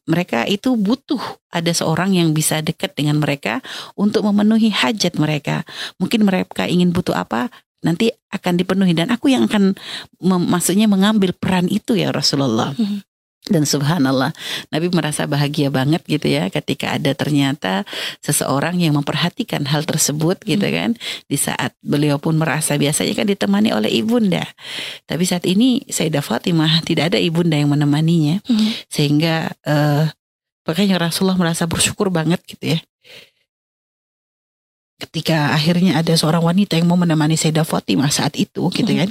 [0.10, 1.22] mereka itu butuh
[1.54, 3.62] ada seorang yang bisa dekat dengan mereka
[3.94, 5.62] untuk memenuhi hajat mereka.
[6.02, 9.78] Mungkin mereka ingin butuh apa nanti akan dipenuhi dan aku yang akan
[10.20, 12.76] mem- maksudnya mengambil peran itu ya Rasulullah.
[12.76, 13.09] Mhm.
[13.50, 14.30] Dan subhanallah
[14.70, 17.82] Nabi merasa bahagia banget gitu ya ketika ada ternyata
[18.22, 20.94] seseorang yang memperhatikan hal tersebut gitu kan.
[21.26, 24.46] Di saat beliau pun merasa biasanya kan ditemani oleh ibunda.
[25.10, 28.42] Tapi saat ini Sayyidah Fatimah tidak ada ibunda yang menemaninya.
[28.46, 28.72] Mhm.
[28.88, 30.06] sehingga eh
[30.64, 32.80] makanya Rasulullah merasa bersyukur banget gitu ya.
[35.00, 39.10] Ketika akhirnya ada seorang wanita yang mau menemani Sayyidah Fatimah saat itu gitu kan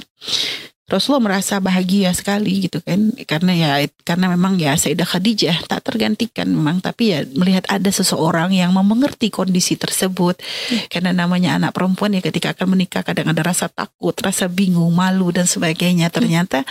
[0.89, 3.13] Rasulullah merasa bahagia sekali gitu kan.
[3.29, 3.71] Karena ya
[4.01, 6.81] karena memang ya Sayyidah Khadijah tak tergantikan memang.
[6.81, 10.41] Tapi ya melihat ada seseorang yang mengerti kondisi tersebut.
[10.89, 15.29] Karena namanya anak perempuan ya ketika akan menikah kadang ada rasa takut rasa bingung malu
[15.29, 16.09] dan sebagainya.
[16.09, 16.65] Ternyata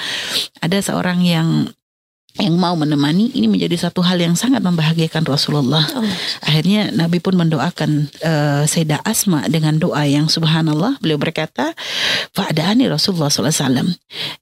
[0.59, 1.71] ada seorang yang
[2.39, 5.83] yang mau menemani ini menjadi satu hal yang sangat membahagiakan Rasulullah.
[5.83, 6.07] Allah.
[6.47, 11.03] Akhirnya Nabi pun mendoakan eh, Sayyidah Asma dengan doa yang subhanallah.
[11.03, 11.75] Beliau berkata,
[12.33, 13.99] "Fa'adani Rasulullah SAW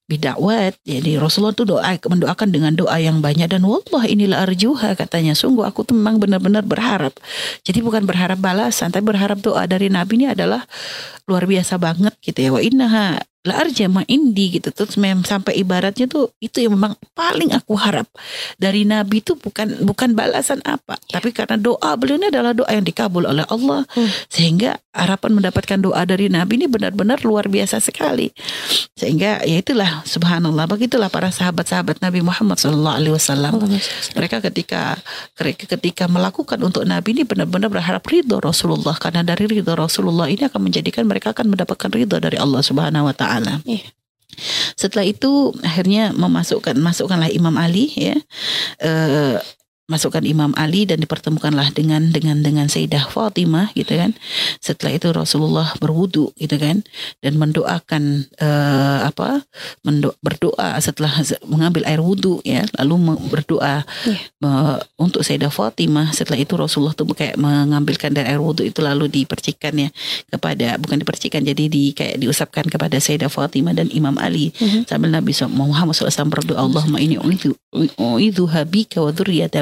[0.06, 5.34] bidakwat." Jadi Rasulullah itu doa mendoakan dengan doa yang banyak dan wallah inilah arjuha katanya.
[5.36, 7.14] Sungguh aku tuh memang benar-benar berharap.
[7.66, 10.64] Jadi bukan berharap balasan, tapi berharap doa dari Nabi ini adalah
[11.26, 12.50] luar biasa banget gitu ya.
[12.54, 16.98] Wa innaha la arja ma indi gitu terus mem sampai ibaratnya tuh itu yang memang
[17.14, 18.10] paling aku harap
[18.58, 22.82] dari Nabi itu bukan bukan balasan apa tapi karena doa beliau ini adalah doa yang
[22.82, 24.10] dikabul oleh Allah Hmm.
[24.26, 28.32] sehingga harapan mendapatkan doa dari Nabi ini benar-benar luar biasa sekali.
[28.96, 33.56] Sehingga ya itulah subhanallah begitulah para sahabat-sahabat Nabi Muhammad sallallahu alaihi wasallam.
[34.12, 34.98] Mereka ketika
[35.38, 40.60] ketika melakukan untuk Nabi ini benar-benar berharap ridho Rasulullah karena dari ridho Rasulullah ini akan
[40.60, 43.62] menjadikan mereka akan mendapatkan ridho dari Allah Subhanahu wa taala.
[43.64, 43.86] Iya.
[44.76, 48.16] Setelah itu akhirnya memasukkan masukkanlah Imam Ali ya.
[48.84, 49.40] Eh,
[49.86, 54.18] masukkan Imam Ali dan dipertemukanlah dengan dengan dengan Sayyidah Fatimah gitu kan.
[54.58, 56.82] Setelah itu Rasulullah berwudu gitu kan
[57.22, 59.46] dan mendoakan eh, apa?
[59.82, 61.14] Mendo- berdoa setelah
[61.46, 62.94] mengambil air wudu ya, lalu
[63.26, 64.18] berdoa Iya.
[64.38, 66.10] me- untuk Sayyidah Fatimah.
[66.10, 69.88] Setelah itu Rasulullah tuh kayak mengambilkan dari air wudu itu lalu dipercikan ya
[70.26, 74.90] kepada bukan dipercikan jadi di kayak diusapkan kepada Sayyidah Fatimah dan Imam Ali Mhm.
[74.90, 77.14] sambil Nabi SAW Muhammad SAW berdoa Allahumma ini
[77.96, 79.60] uidhu habika wa dzurriyyata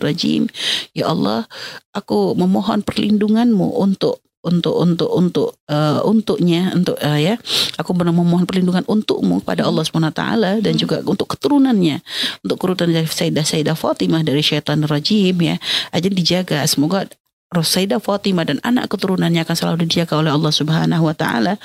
[0.00, 0.48] rajim
[0.92, 1.48] ya Allah
[1.92, 7.34] aku memohon perlindunganmu untuk untuk untuk untuk eh, untuknya untuk eh, ya.
[7.80, 12.04] Aku benar memohon perlindungan untukmu pada Allah Subhanahu wa taala dan juga untuk keturunannya
[12.44, 15.56] untuk keturunan dari Sayyidah Sayyidah Fatimah dari syaitan rajim ya
[15.90, 16.60] aja dijaga.
[16.68, 17.08] Semoga
[17.50, 21.56] Sayyidah Fatimah dan anak keturunannya akan selalu dijaga oleh Allah Subhanahu wa taala.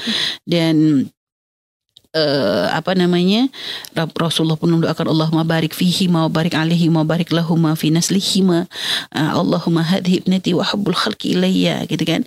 [0.47, 1.05] Dan
[2.15, 3.47] eh, apa namanya
[3.95, 8.69] Rasulullah pun mendoakan Allahumma barik fihi ma barik alaihi ma barik lahuma fi naslihima
[9.09, 12.21] Eh, Allahumma hadhi ibnati wa habbul khalqi ilayya gitu kan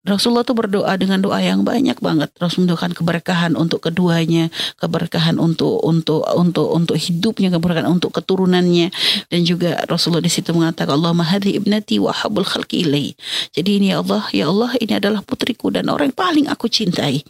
[0.00, 2.32] Rasulullah tuh berdoa dengan doa yang banyak banget.
[2.40, 4.48] Rasul mendoakan keberkahan untuk keduanya,
[4.80, 8.88] keberkahan untuk untuk untuk untuk hidupnya, keberkahan untuk keturunannya
[9.28, 13.12] dan juga Rasulullah di situ mengatakan Allahumma hadhi ibnati wa habbul khalqi ilai.
[13.52, 17.20] Jadi ini ya Allah, ya Allah ini adalah putriku dan orang yang paling aku cintai.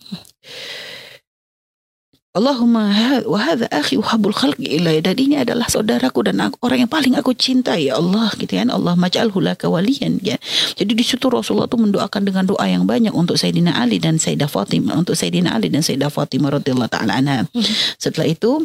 [2.30, 6.62] Allahumma ha- wa hadha akhi wa habbul khalqi ilai dan ini adalah saudaraku dan aku,
[6.62, 10.38] orang yang paling aku cintai ya Allah gitu kan Allah maj'alhu laka waliyan ya.
[10.78, 14.46] Jadi di situ Rasulullah tuh mendoakan dengan doa yang banyak untuk Sayyidina Ali dan Sayyidah
[14.46, 17.50] Fatimah untuk Sayyidina Ali dan Sayyidah Fatimah radhiyallahu taala anha.
[17.98, 18.62] Setelah itu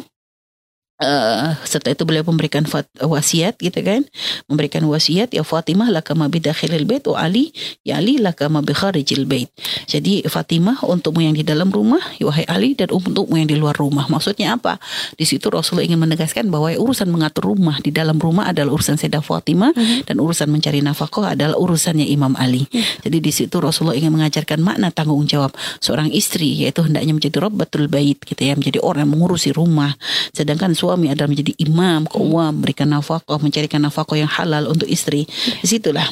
[1.00, 4.04] eh, setelah itu beliau memberikan fat, wasiat gitu kan.
[4.48, 7.52] Memberikan wasiat ya Fatimah laka ma bidakhilil bait wa Ali
[7.84, 9.48] ya Ali laka ma bi kharijil bait.
[9.88, 13.76] Jadi Fatimah untukmu yang di dalam rumah ya wahai Ali dan untukmu yang di luar
[13.76, 14.08] rumah.
[14.08, 14.80] Maksudnya apa?
[15.16, 19.24] Di situ Rasulullah ingin menegaskan bahwa urusan mengatur rumah di dalam rumah adalah urusan Sayyidah
[19.24, 19.72] Fatimah
[20.08, 22.64] dan urusan mencari nafkah adalah urusannya Imam Ali.
[23.04, 27.86] Jadi di situ Rasulullah ingin mengajarkan makna tanggung jawab seorang istri yaitu hendaknya menjadi rabbatul
[27.90, 29.92] bait gitu ya menjadi orang yang mengurusi rumah.
[30.32, 35.26] Sedangkan suami adalah menjadi imam kewam memberikan nafkah mencarikan nafkah yang halal untuk istri.
[35.62, 36.06] Di situlah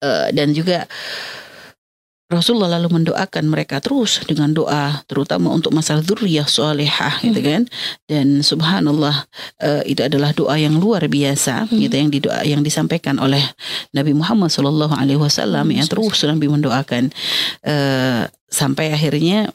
[0.00, 0.88] Eh, dan juga
[2.30, 7.66] Rasulullah lalu mendoakan mereka terus dengan doa terutama untuk masalah dzurriyyah salihah gitu kan.
[8.06, 9.26] Dan subhanallah
[9.60, 11.76] eh, itu adalah doa yang luar biasa Hmm.
[11.82, 13.42] gitu yang didoa yang disampaikan oleh
[13.92, 17.10] Nabi Muhammad Shallallahu alaihi wasallam yang terus Nabi mendoakan.
[17.66, 19.50] Eh, sampai akhirnya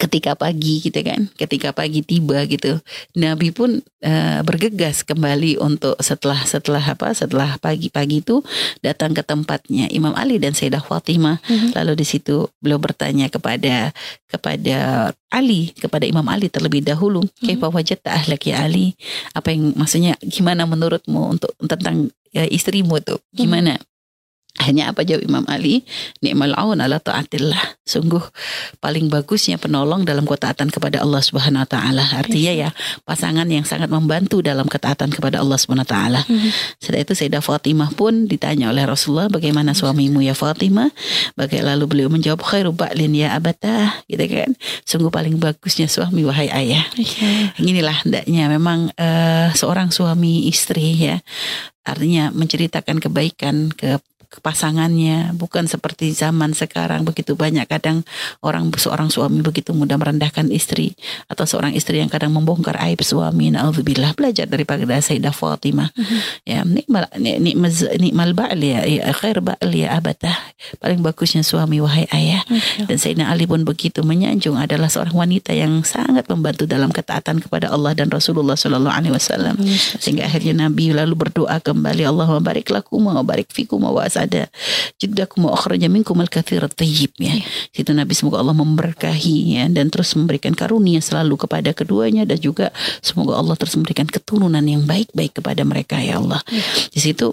[0.00, 2.80] ketika pagi gitu kan ketika pagi tiba gitu.
[3.12, 8.40] Nabi pun eh, bergegas kembali untuk setelah setelah apa setelah pagi-pagi itu
[8.80, 11.36] datang ke tempatnya Imam Ali dan Sayyidah Fatimah.
[11.44, 11.76] Mhm.
[11.76, 13.92] lalu di situ beliau bertanya kepada
[14.30, 18.96] kepada Ali kepada Imam Ali terlebih dahulu kaifa wajadta ahlak ya Ali?
[19.36, 23.76] Apa yang maksudnya gimana menurutmu untuk tentang ya, istrimu tuh gimana
[24.58, 25.86] hanya apa jawab Imam Ali
[26.18, 28.22] Ni'mal aun ala ta'atillah Sungguh
[28.78, 32.06] paling bagusnya penolong dalam ketaatan kepada Allah Subhanahu wa taala.
[32.14, 32.70] Artinya ya
[33.02, 36.20] pasangan yang sangat membantu dalam ketaatan kepada Allah Subhanahu wa taala.
[36.22, 36.50] Mhm.
[36.78, 40.94] Setelah itu Sayyidah Fatimah pun ditanya oleh Rasulullah bagaimana suamimu ya Fatimah?
[41.34, 44.54] Bagaimana lalu beliau menjawab khairu ba'lin ya abatah gitu kan.
[44.86, 46.86] Sungguh paling bagusnya suami wahai ayah.
[47.58, 51.18] Inilah hendaknya memang eh, seorang suami istri ya
[51.80, 53.98] artinya menceritakan kebaikan ke
[54.30, 55.34] ke pasangannya.
[55.34, 58.06] Bukan seperti zaman sekarang begitu banyak kadang
[58.46, 60.94] orang seorang suami begitu mudah merendahkan istri
[61.26, 63.50] atau seorang istri yang kadang membongkar aib suami.
[63.50, 65.90] Naudzubillah belajar daripada Sayyidah Fatimah.
[66.46, 70.38] Ya nikmal ni- nikmal nikmal ba'al ya, ya khair ba'al ya abatah
[70.78, 72.46] paling bagusnya suami wahai ayah.
[72.86, 77.74] Dan Sayyidina Ali pun begitu menyanjung adalah seorang wanita yang sangat membantu dalam ketaatan kepada
[77.74, 79.58] Allah dan Rasulullah Shallallahu Alaihi Wasallam.
[79.98, 84.52] Sehingga akhirnya Nabi lalu berdoa kembali Allah barik lakum wa barik fikum wa asada
[85.00, 87.40] jiddakum wa akhraja minkum al kathir tayyib ya
[87.72, 92.68] situ Nabi semoga Allah memberkahi ya dan terus memberikan karunia selalu kepada keduanya dan juga
[93.00, 96.44] semoga Allah terus memberikan keturunan yang baik-baik kepada mereka ya Allah.
[96.92, 97.32] Di situ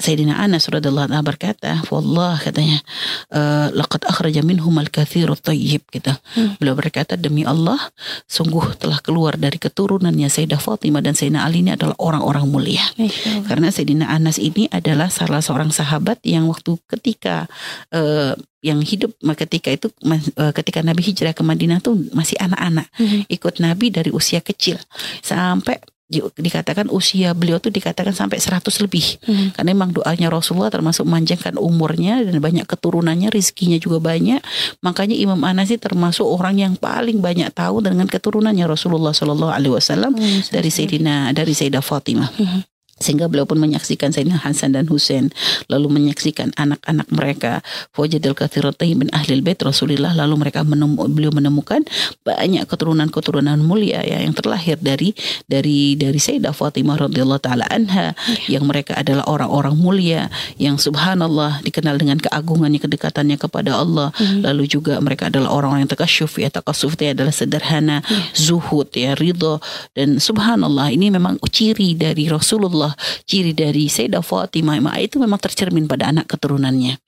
[0.00, 2.80] Sayyidina Anas radhiyallahu anhu berkata, "Wallah," katanya,
[3.28, 6.10] eh, "laqad akhraja minhum al-katsiru thayyib." gitu.
[6.34, 6.56] Hmm.
[6.56, 7.76] Beliau berkata, "Demi Allah,
[8.24, 13.28] sungguh telah keluar dari keturunannya Sayyidah Fatimah dan Sayyidina Ali ini adalah orang-orang mulia." Masya
[13.28, 13.46] Allah.
[13.46, 17.44] Karena Sayyidina Anas ini adalah salah seorang sahabat yang waktu ketika
[17.92, 23.20] eh, yang hidup ketika itu eh, ketika Nabi hijrah ke Madinah tuh masih anak-anak Mhm.
[23.32, 24.76] ikut Nabi dari usia kecil
[25.24, 25.80] sampai
[26.10, 29.54] di- dikatakan usia beliau tuh dikatakan sampai 100 lebih Mhm.
[29.54, 34.42] karena memang doanya Rasulullah termasuk memanjangkan umurnya dan banyak keturunannya rizkinya juga banyak
[34.80, 39.72] makanya Imam Anas ini termasuk orang yang paling banyak tahu dengan keturunannya Rasulullah Shallallahu Alaihi
[39.72, 42.60] Wasallam Hmm, dari Sayyidina dari Sayyidah Fatimah Mhm.
[43.00, 45.32] Sehingga beliau pun menyaksikan Sayyidina Hasan dan Husain
[45.72, 47.64] lalu menyaksikan anak-anak mereka
[47.96, 51.80] wajadul katsiratain min ahli bait Rasulillah lalu mereka menemu, beliau menemukan
[52.22, 55.16] banyak keturunan-keturunan mulia ya yang terlahir dari
[55.48, 58.12] dari dari Sayyidah Fatimah radhiyallahu taala anha
[58.46, 60.22] yang mereka adalah orang-orang mulia
[60.60, 64.12] yang subhanallah dikenal dengan keagungannya kedekatannya kepada Allah.
[64.20, 64.42] Mhm.
[64.44, 68.04] lalu juga mereka adalah orang-orang yang takasyuf ya takasuf itu adalah sederhana
[68.36, 69.62] zuhud ya ridho.
[69.96, 72.89] Dan subhanallah ini memang ciri dari Rasulullah
[73.26, 76.98] ciri dari Sayyidah Fatimah Ma- itu memang tercermin pada anak keturunannya.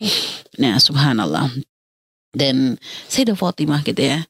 [0.59, 1.51] Nah subhanallah.
[2.33, 4.25] Dan Sayyidah Fatimah gitu ya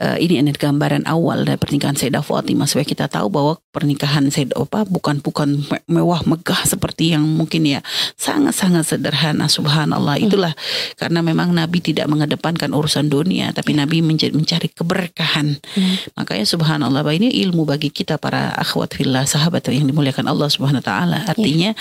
[0.00, 4.56] eh, ini ini gambaran awal dari pernikahan Sayyidah Fatimah supaya kita tahu bahwa pernikahan Sayyidah
[4.56, 7.84] apa bukan bukan me- mewah megah seperti yang mungkin ya
[8.16, 10.16] sangat-sangat sederhana subhanallah.
[10.16, 10.56] Itulah
[10.96, 15.60] karena memang Nabi tidak mengedepankan urusan dunia tapi Nabi menja- mencari keberkahan.
[15.60, 15.96] Hmm.
[16.16, 20.86] makanya subhanallah ini ilmu bagi kita para akhwat fillah sahabat yang dimuliakan Allah subhanahu wa
[20.86, 21.18] taala.
[21.28, 21.76] Artinya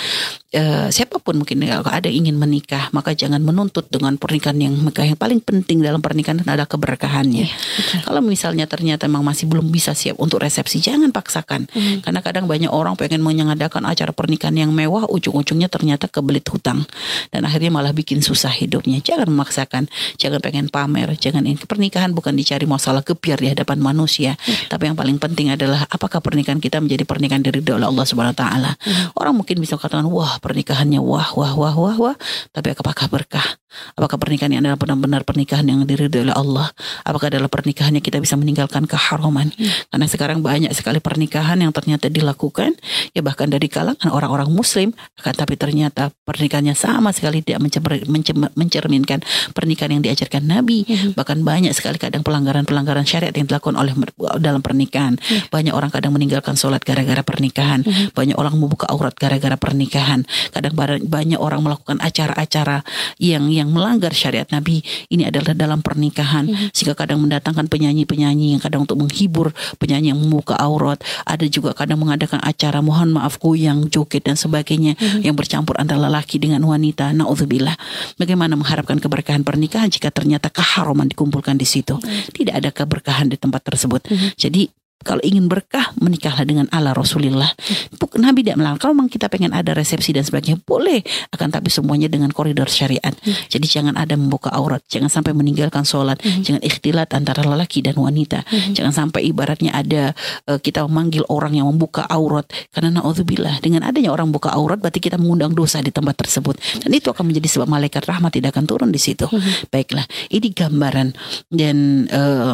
[0.51, 4.75] eh, siapa pun mungkin kalau ada yang ingin menikah maka jangan menuntut dengan pernikahan yang
[4.75, 7.47] megah yang paling penting dalam pernikahan adalah keberkahannya.
[7.47, 8.08] Betul.
[8.09, 11.69] Kalau misalnya ternyata memang masih belum bisa siap untuk resepsi, jangan paksakan.
[11.69, 12.01] Mhm.
[12.01, 16.89] Karena kadang banyak orang pengen mengadakan acara pernikahan yang mewah, ujung-ujungnya ternyata kebelit hutang.
[17.29, 18.97] Dan akhirnya malah bikin susah hidupnya.
[19.05, 21.61] Jangan memaksakan, jangan pengen pamer, jangan ini.
[21.61, 24.41] Pernikahan bukan dicari masalah kebiar di hadapan manusia.
[24.73, 28.39] Tapi yang paling penting adalah apakah pernikahan kita menjadi pernikahan dari oleh Allah Subhanahu wa
[28.41, 28.71] taala.
[29.13, 32.15] Orang mungkin bisa katakan, wah pernikahannya wah, wah, wah, wah, wah.
[32.49, 33.61] Tapi apakah berkah?
[33.95, 36.67] Apakah pernikahan yang adalah benar-benar pernikahan yang diridhoi oleh Allah?
[37.05, 39.53] Apakah adalah pernikahannya kita bisa meninggalkan keharaman?
[39.89, 42.73] Karena sekarang banyak sekali pernikahan yang ternyata dilakukan
[43.13, 48.53] ya bahkan dari kalangan orang-orang muslim akan tapi ternyata pernikahannya sama sekali tidak mencer- mencer-
[48.57, 49.19] mencerminkan
[49.53, 50.85] pernikahan yang diajarkan Nabi.
[50.87, 51.09] Mhm.
[51.13, 53.93] Bahkan banyak sekali kadang pelanggaran-pelanggaran syariat yang dilakukan oleh
[54.41, 55.17] dalam pernikahan.
[55.53, 57.85] Banyak orang kadang meninggalkan sholat gara-gara pernikahan.
[58.15, 60.25] Banyak orang membuka aurat gara-gara pernikahan.
[60.53, 62.81] Kadang ba- banyak orang melakukan acara-acara
[63.21, 64.81] yang yang melanggar syariat Nabi.
[65.11, 66.47] Ini adalah dalam pernikahan.
[66.71, 70.99] Sehingga kadang mendatangkan penyanyi-penyanyi yang kadang untuk menghibur penyanyi yang membuka aurat.
[71.27, 76.39] Ada juga kadang mengadakan acara mohon maaf goyang, joget dan sebagainya yang bercampur antara lelaki
[76.39, 77.11] dengan wanita.
[77.11, 77.75] Nauzubillah.
[78.15, 81.99] Bagaimana mengharapkan keberkahan pernikahan jika ternyata keharaman dikumpulkan di situ?
[82.31, 84.07] Tidak ada keberkahan di tempat tersebut.
[84.39, 87.47] Jadi kalau ingin berkah menikahlah dengan ala Rasulullah.
[87.95, 88.79] Buk- Nabi tidak melarang.
[88.79, 90.99] Kalau memang kita pengen ada resepsi dan sebagainya boleh,
[91.31, 93.15] akan tapi semuanya dengan koridor syariat.
[93.47, 98.43] Jadi jangan ada membuka aurat, jangan sampai meninggalkan sholat, jangan ikhtilat antara lelaki dan wanita,
[98.75, 100.11] jangan sampai ibaratnya ada
[100.51, 102.43] eh, kita memanggil orang yang membuka aurat.
[102.75, 106.59] Karena naudzubillah dengan adanya orang buka aurat berarti kita mengundang dosa di tempat tersebut.
[106.83, 109.25] Dan itu akan menjadi sebab malaikat rahmat tidak akan turun di situ.
[109.71, 111.15] Baiklah, ini gambaran
[111.47, 112.53] dan eh,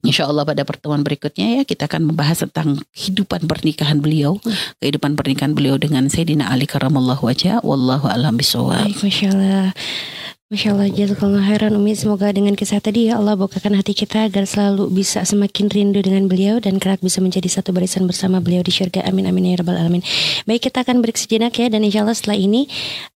[0.00, 4.40] Insya Allah pada pertemuan berikutnya ya kita akan membahas tentang kehidupan pernikahan beliau,
[4.80, 8.88] kehidupan pernikahan beliau dengan Sayyidina Ali karamallahu wajah, wallahu alam bisawab.
[8.88, 9.68] Baik, Masya Allah
[10.50, 11.94] Masya Allah, jazakallah khairan Umi.
[11.94, 16.26] Semoga dengan kisah tadi ya Allah bukakan hati kita Agar selalu bisa semakin rindu dengan
[16.26, 19.06] beliau Dan kelak bisa menjadi satu barisan bersama beliau di syurga.
[19.06, 20.02] Amin amin ya rabbal alamin.
[20.50, 22.66] Baik kita akan break sejenak ya Dan insya Allah setelah ini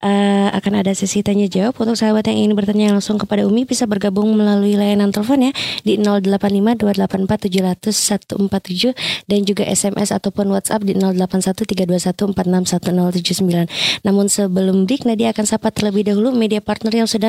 [0.04, 1.72] eh, Akan ada sesi tanya jawab.
[1.80, 5.56] Untuk sahabat yang ingin bertanya langsung kepada Umi Bisa bergabung melalui layanan telepon ya
[5.88, 8.92] Di 085 284 700 147
[9.24, 15.72] Dan juga SMS ataupun WhatsApp di 081 321 461 Namun sebelum break Nadia akan sapa
[15.72, 17.21] terlebih dahulu Media partner yang sudah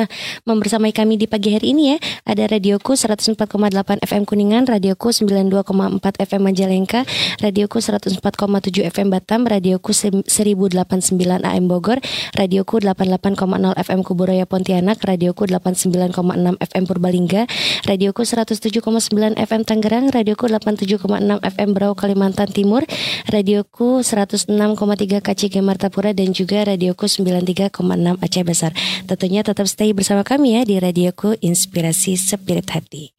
[0.44, 1.96] membersamai kami di pagi hari ini ya.
[2.26, 5.62] Ada Radioku 104,8 FM Kuningan, Radioku 92,4
[6.20, 7.00] FM Majalengka,
[7.38, 8.20] Radioku 104,7
[8.90, 10.26] FM Batam, Radioku 1089
[11.46, 12.02] AM Bogor,
[12.34, 17.42] Radioku 88,0 FM Kuburaya Pontianak, Radioku 89,6 FM Purbalingga,
[17.86, 22.82] Radioku 107,9 FM Tangerang, Radioku 87,6 FM Berau Kalimantan Timur,
[23.28, 24.48] Radioku 106,3
[25.20, 27.70] KCG Martapura dan juga Radioku 93,6
[28.20, 28.72] Aceh Besar.
[29.04, 33.13] Tentunya tetap stay bersama kami ya di Radioku Inspirasi Spirit Hati.